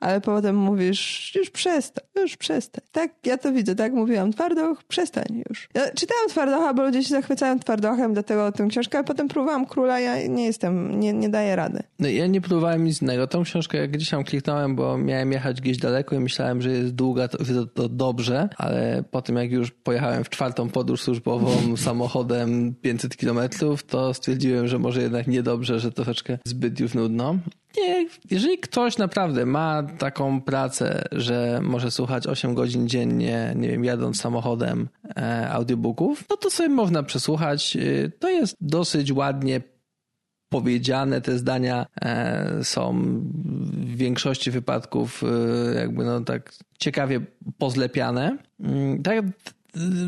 ale 0.01 0.21
potem 0.21 0.57
mówisz, 0.57 1.33
już 1.35 1.51
przestań, 1.51 2.05
już 2.17 2.37
przestań. 2.37 2.85
Tak, 2.93 3.11
ja 3.27 3.39
to 3.39 3.53
widzę, 3.53 3.75
tak 3.75 3.93
mówiłam, 3.93 4.33
twardoch, 4.33 4.85
przestań 4.85 5.43
już. 5.49 5.69
Ja 5.75 5.91
czytałam 5.91 6.29
twardocha, 6.29 6.75
bo 6.75 6.83
ludzie 6.83 7.03
się 7.03 7.09
zachwycają 7.09 7.59
twardochem, 7.59 8.13
dlatego 8.13 8.47
o 8.47 8.53
tym 8.53 8.69
książkę, 8.69 8.99
a 8.99 9.05
potem 9.05 9.29
próbowałam 9.29 9.67
króla, 9.67 10.01
ja 10.01 10.27
nie 10.27 10.45
jestem, 10.45 11.01
nie, 11.01 11.13
nie 11.13 11.29
daję 11.29 11.57
rady. 11.57 11.83
No 11.99 12.09
ja 12.09 12.27
nie 12.27 12.41
próbowałem 12.41 12.85
nic 12.85 13.03
innego. 13.03 13.27
Tą 13.27 13.43
książkę 13.43 13.79
jak 13.79 13.91
gdzieś 13.91 14.11
tam 14.11 14.25
kliknąłem, 14.25 14.77
bo 14.77 14.99
miałem 14.99 15.33
jechać 15.33 15.61
gdzieś 15.61 15.79
daleko 15.79 16.17
i 16.17 16.21
myślałem, 16.21 16.63
że 16.63 16.71
jest 16.71 16.95
długa, 16.95 17.29
to, 17.29 17.39
to, 17.39 17.67
to 17.67 17.89
dobrze, 17.89 18.49
ale 18.57 19.05
po 19.11 19.23
tym 19.23 19.37
jak 19.37 19.51
już 19.51 19.71
pojechałem 19.71 20.25
w 20.25 20.31
czwartą 20.31 20.69
podróż 20.69 21.03
służbową 21.03 21.51
samochodem 21.77 22.75
500 22.75 23.17
kilometrów, 23.17 23.83
to 23.83 24.15
stwierdziłem, 24.15 24.69
że 24.69 24.79
może 24.79 25.03
jednak 25.03 25.27
niedobrze, 25.27 25.81
że 25.81 25.93
troszeczkę 25.93 26.39
zbyt 26.45 26.81
już 26.81 26.95
nudno. 26.95 27.39
Nie, 27.81 28.07
jeżeli 28.31 28.59
ktoś 28.59 28.99
naprawdę 28.99 29.47
ma 29.47 29.83
taką 29.83 30.40
pracę, 30.40 31.03
że 31.12 31.61
może 31.62 31.90
słuchać 31.90 32.27
8 32.27 32.55
godzin 32.55 32.88
dziennie, 32.88 33.53
nie 33.57 33.69
wiem, 33.69 33.85
jadąc 33.85 34.21
samochodem 34.21 34.88
e, 35.16 35.51
audiobooków, 35.51 36.25
no 36.31 36.37
to 36.37 36.51
sobie 36.51 36.69
można 36.69 37.03
przesłuchać. 37.03 37.77
E, 37.77 38.09
to 38.19 38.29
jest 38.29 38.57
dosyć 38.61 39.12
ładnie 39.12 39.61
powiedziane, 40.51 41.21
te 41.21 41.38
zdania 41.38 41.87
e, 42.03 42.64
są 42.64 43.03
w 43.73 43.97
większości 43.97 44.51
wypadków 44.51 45.23
e, 45.23 45.75
jakby 45.75 46.05
no 46.05 46.21
tak 46.21 46.55
ciekawie 46.79 47.21
pozlepiane. 47.59 48.38
Mm, 48.61 49.03
tak, 49.03 49.25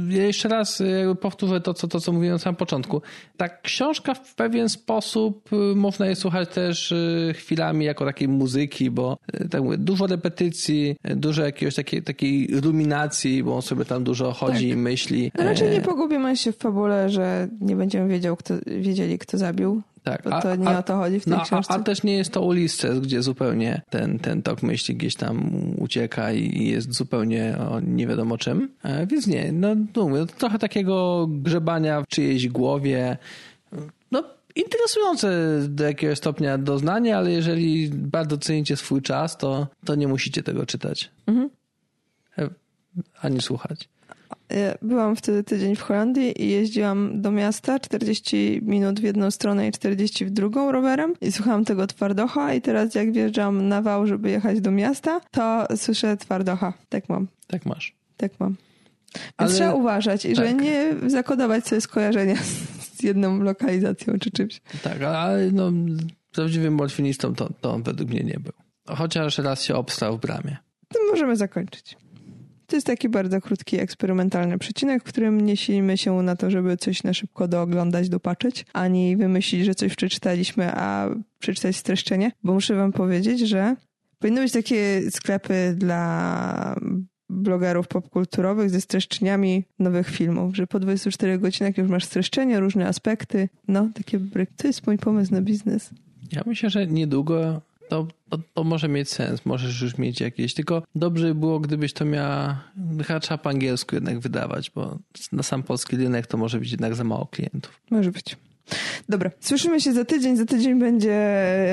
ja 0.08 0.22
jeszcze 0.22 0.48
raz 0.48 0.80
y, 0.80 1.16
powtórzę 1.20 1.60
to, 1.60 1.74
co, 1.74 1.88
to, 1.88 2.00
co 2.00 2.12
mówiłem 2.12 2.34
na 2.34 2.38
samym 2.38 2.56
początku. 2.56 3.02
Ta 3.36 3.48
książka 3.48 4.14
w 4.14 4.34
pewien 4.34 4.68
sposób 4.68 5.52
y, 5.52 5.56
można 5.76 6.06
je 6.06 6.16
słuchać 6.16 6.48
też 6.48 6.92
y, 6.92 7.34
chwilami 7.36 7.84
jako 7.84 8.04
takiej 8.04 8.28
muzyki, 8.28 8.90
bo 8.90 9.18
tak 9.50 9.62
mówię, 9.62 9.78
dużo 9.78 10.06
repetycji, 10.06 10.96
dużo 11.04 11.42
jakiegoś 11.42 11.74
takiej, 11.74 12.02
takiej 12.02 12.60
ruminacji, 12.60 13.42
bo 13.42 13.56
on 13.56 13.62
sobie 13.62 13.84
tam 13.84 14.04
dużo 14.04 14.32
chodzi 14.32 14.68
tak. 14.68 14.78
i 14.78 14.80
myśli. 14.80 15.32
No 15.38 15.44
raczej 15.44 15.70
nie 15.70 15.80
pogubimy 15.80 16.36
się 16.36 16.52
w 16.52 16.56
fabule, 16.56 17.10
że 17.10 17.48
nie 17.60 17.76
będziemy 17.76 18.08
wiedział, 18.08 18.36
kto, 18.36 18.54
wiedzieli, 18.66 19.18
kto 19.18 19.38
zabił 19.38 19.82
tak, 20.02 20.22
Bo 20.22 20.42
to 20.42 20.56
nie 20.56 20.68
a, 20.68 20.78
o 20.78 20.82
to 20.82 20.96
chodzi 20.96 21.20
w 21.20 21.24
tej 21.24 21.32
no, 21.32 21.44
książce. 21.44 21.72
A, 21.72 21.76
a, 21.76 21.82
też 21.82 22.02
nie 22.02 22.16
jest 22.16 22.32
to 22.32 22.42
Ulisses, 22.42 23.00
gdzie 23.00 23.22
zupełnie 23.22 23.82
ten, 23.90 24.18
ten 24.18 24.42
tok 24.42 24.62
myśli 24.62 24.96
gdzieś 24.96 25.14
tam 25.14 25.50
ucieka 25.76 26.32
i 26.32 26.66
jest 26.66 26.92
zupełnie 26.92 27.56
o 27.58 27.80
nie 27.80 28.06
wiadomo 28.06 28.38
czym. 28.38 28.68
E, 28.82 29.06
więc 29.06 29.26
nie, 29.26 29.52
no, 29.52 29.68
no 29.96 30.26
trochę 30.26 30.58
takiego 30.58 31.26
grzebania 31.30 32.02
w 32.02 32.06
czyjejś 32.06 32.48
głowie. 32.48 33.16
No, 34.10 34.24
interesujące 34.54 35.58
do 35.68 35.84
jakiegoś 35.84 36.18
stopnia 36.18 36.58
doznanie, 36.58 37.16
ale 37.16 37.32
jeżeli 37.32 37.88
bardzo 37.90 38.38
cenicie 38.38 38.76
swój 38.76 39.02
czas, 39.02 39.36
to, 39.36 39.66
to 39.84 39.94
nie 39.94 40.08
musicie 40.08 40.42
tego 40.42 40.66
czytać. 40.66 41.10
Mhm. 41.26 41.50
E, 42.38 42.48
ani 43.20 43.40
słuchać. 43.40 43.88
Byłam 44.82 45.16
wtedy 45.16 45.44
tydzień 45.44 45.76
w 45.76 45.80
Holandii 45.80 46.42
i 46.42 46.50
jeździłam 46.50 47.22
do 47.22 47.30
miasta 47.30 47.80
40 47.80 48.60
minut 48.62 49.00
w 49.00 49.02
jedną 49.02 49.30
stronę 49.30 49.68
i 49.68 49.72
40 49.72 50.24
w 50.24 50.30
drugą 50.30 50.72
rowerem 50.72 51.14
i 51.20 51.32
słuchałam 51.32 51.64
tego 51.64 51.86
twardocha 51.86 52.54
i 52.54 52.60
teraz 52.60 52.94
jak 52.94 53.12
wjeżdżam 53.12 53.68
na 53.68 53.82
wał, 53.82 54.06
żeby 54.06 54.30
jechać 54.30 54.60
do 54.60 54.70
miasta, 54.70 55.20
to 55.30 55.66
słyszę 55.76 56.16
twardocha. 56.16 56.72
Tak 56.88 57.08
mam. 57.08 57.28
Tak 57.46 57.66
masz. 57.66 57.94
Tak 58.16 58.32
mam. 58.40 58.56
Ale... 59.36 59.50
trzeba 59.50 59.74
uważać 59.74 60.24
i 60.24 60.34
tak. 60.34 60.36
że 60.36 60.54
nie 60.54 60.94
zakodować 61.06 61.66
sobie 61.66 61.80
skojarzenia 61.80 62.36
z 62.36 62.82
z 63.02 63.02
jedną 63.02 63.42
lokalizacją 63.42 64.18
czy 64.18 64.30
czymś. 64.30 64.60
Tak, 64.82 65.02
ale 65.02 65.50
no, 65.50 65.72
prawdziwym 66.32 66.74
morfinistą 66.74 67.34
to, 67.34 67.50
to 67.60 67.72
on 67.72 67.82
według 67.82 68.10
mnie 68.10 68.24
nie 68.24 68.40
był. 68.40 68.52
Chociaż 68.88 69.38
raz 69.38 69.62
się 69.62 69.74
obstał 69.74 70.16
w 70.16 70.20
bramie. 70.20 70.56
To 70.88 70.98
możemy 71.10 71.36
zakończyć. 71.36 71.96
To 72.72 72.76
jest 72.76 72.86
taki 72.86 73.08
bardzo 73.08 73.40
krótki, 73.40 73.80
eksperymentalny 73.80 74.58
przecinek, 74.58 75.02
w 75.02 75.06
którym 75.06 75.40
nie 75.40 75.56
silimy 75.56 75.98
się 75.98 76.22
na 76.22 76.36
to, 76.36 76.50
żeby 76.50 76.76
coś 76.76 77.02
na 77.02 77.14
szybko 77.14 77.48
dooglądać, 77.48 78.08
dopatrzeć, 78.08 78.66
ani 78.72 79.16
wymyślić, 79.16 79.64
że 79.64 79.74
coś 79.74 79.96
przeczytaliśmy, 79.96 80.74
a 80.74 81.08
przeczytać 81.38 81.76
streszczenie, 81.76 82.32
bo 82.44 82.52
muszę 82.52 82.74
wam 82.74 82.92
powiedzieć, 82.92 83.40
że 83.40 83.76
powinny 84.18 84.40
być 84.40 84.52
takie 84.52 85.00
sklepy 85.10 85.74
dla 85.76 86.76
blogerów 87.28 87.88
popkulturowych 87.88 88.70
ze 88.70 88.80
streszczeniami 88.80 89.64
nowych 89.78 90.08
filmów, 90.08 90.56
że 90.56 90.66
po 90.66 90.80
24 90.80 91.38
godzinach 91.38 91.78
już 91.78 91.88
masz 91.88 92.04
streszczenie, 92.04 92.60
różne 92.60 92.88
aspekty. 92.88 93.48
No, 93.68 93.88
takie. 93.94 94.20
To 94.56 94.66
jest 94.66 94.86
mój 94.86 94.98
pomysł 94.98 95.32
na 95.34 95.42
biznes. 95.42 95.90
Ja 96.32 96.42
myślę, 96.46 96.70
że 96.70 96.86
niedługo 96.86 97.60
to, 97.92 98.06
to, 98.30 98.38
to, 98.54 98.64
może 98.64 98.88
mieć 98.88 99.10
sens, 99.10 99.46
możesz 99.46 99.82
już 99.82 99.98
mieć 99.98 100.20
jakieś, 100.20 100.54
tylko 100.54 100.82
dobrze 100.94 101.26
by 101.26 101.34
było, 101.34 101.60
gdybyś 101.60 101.92
to 101.92 102.04
miała 102.04 102.64
chyba 103.06 103.20
trzeba 103.20 103.38
po 103.38 103.50
angielsku 103.50 103.94
jednak 103.94 104.18
wydawać, 104.18 104.70
bo 104.70 104.98
na 105.32 105.42
sam 105.42 105.62
polski 105.62 105.96
rynek 105.96 106.26
to 106.26 106.36
może 106.38 106.58
być 106.58 106.70
jednak 106.70 106.94
za 106.94 107.04
mało 107.04 107.26
klientów. 107.26 107.80
Może 107.90 108.10
być. 108.10 108.36
Dobra, 109.08 109.30
słyszymy 109.40 109.80
się 109.80 109.92
za 109.92 110.04
tydzień. 110.04 110.36
Za 110.36 110.44
tydzień 110.44 110.78
będzie 110.78 111.16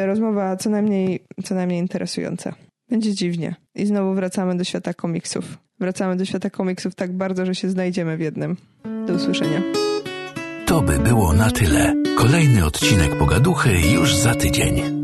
rozmowa 0.05 0.57
co 0.57 0.69
najmniej, 0.69 1.23
co 1.43 1.55
najmniej 1.55 1.79
interesująca. 1.79 2.55
Będzie 2.89 3.13
dziwnie. 3.13 3.55
I 3.75 3.85
znowu 3.85 4.13
wracamy 4.13 4.57
do 4.57 4.63
świata 4.63 4.93
komiksów. 4.93 5.57
Wracamy 5.79 6.15
do 6.15 6.25
świata 6.25 6.49
komiksów 6.49 6.95
tak 6.95 7.17
bardzo, 7.17 7.45
że 7.45 7.55
się 7.55 7.69
znajdziemy 7.69 8.17
w 8.17 8.19
jednym. 8.19 8.57
Do 9.07 9.13
usłyszenia. 9.13 9.61
To 10.65 10.81
by 10.81 10.99
było 10.99 11.33
na 11.33 11.51
tyle. 11.51 11.93
Kolejny 12.17 12.65
odcinek 12.65 13.17
Pogaduchy 13.17 13.71
już 13.93 14.15
za 14.15 14.35
tydzień. 14.35 14.98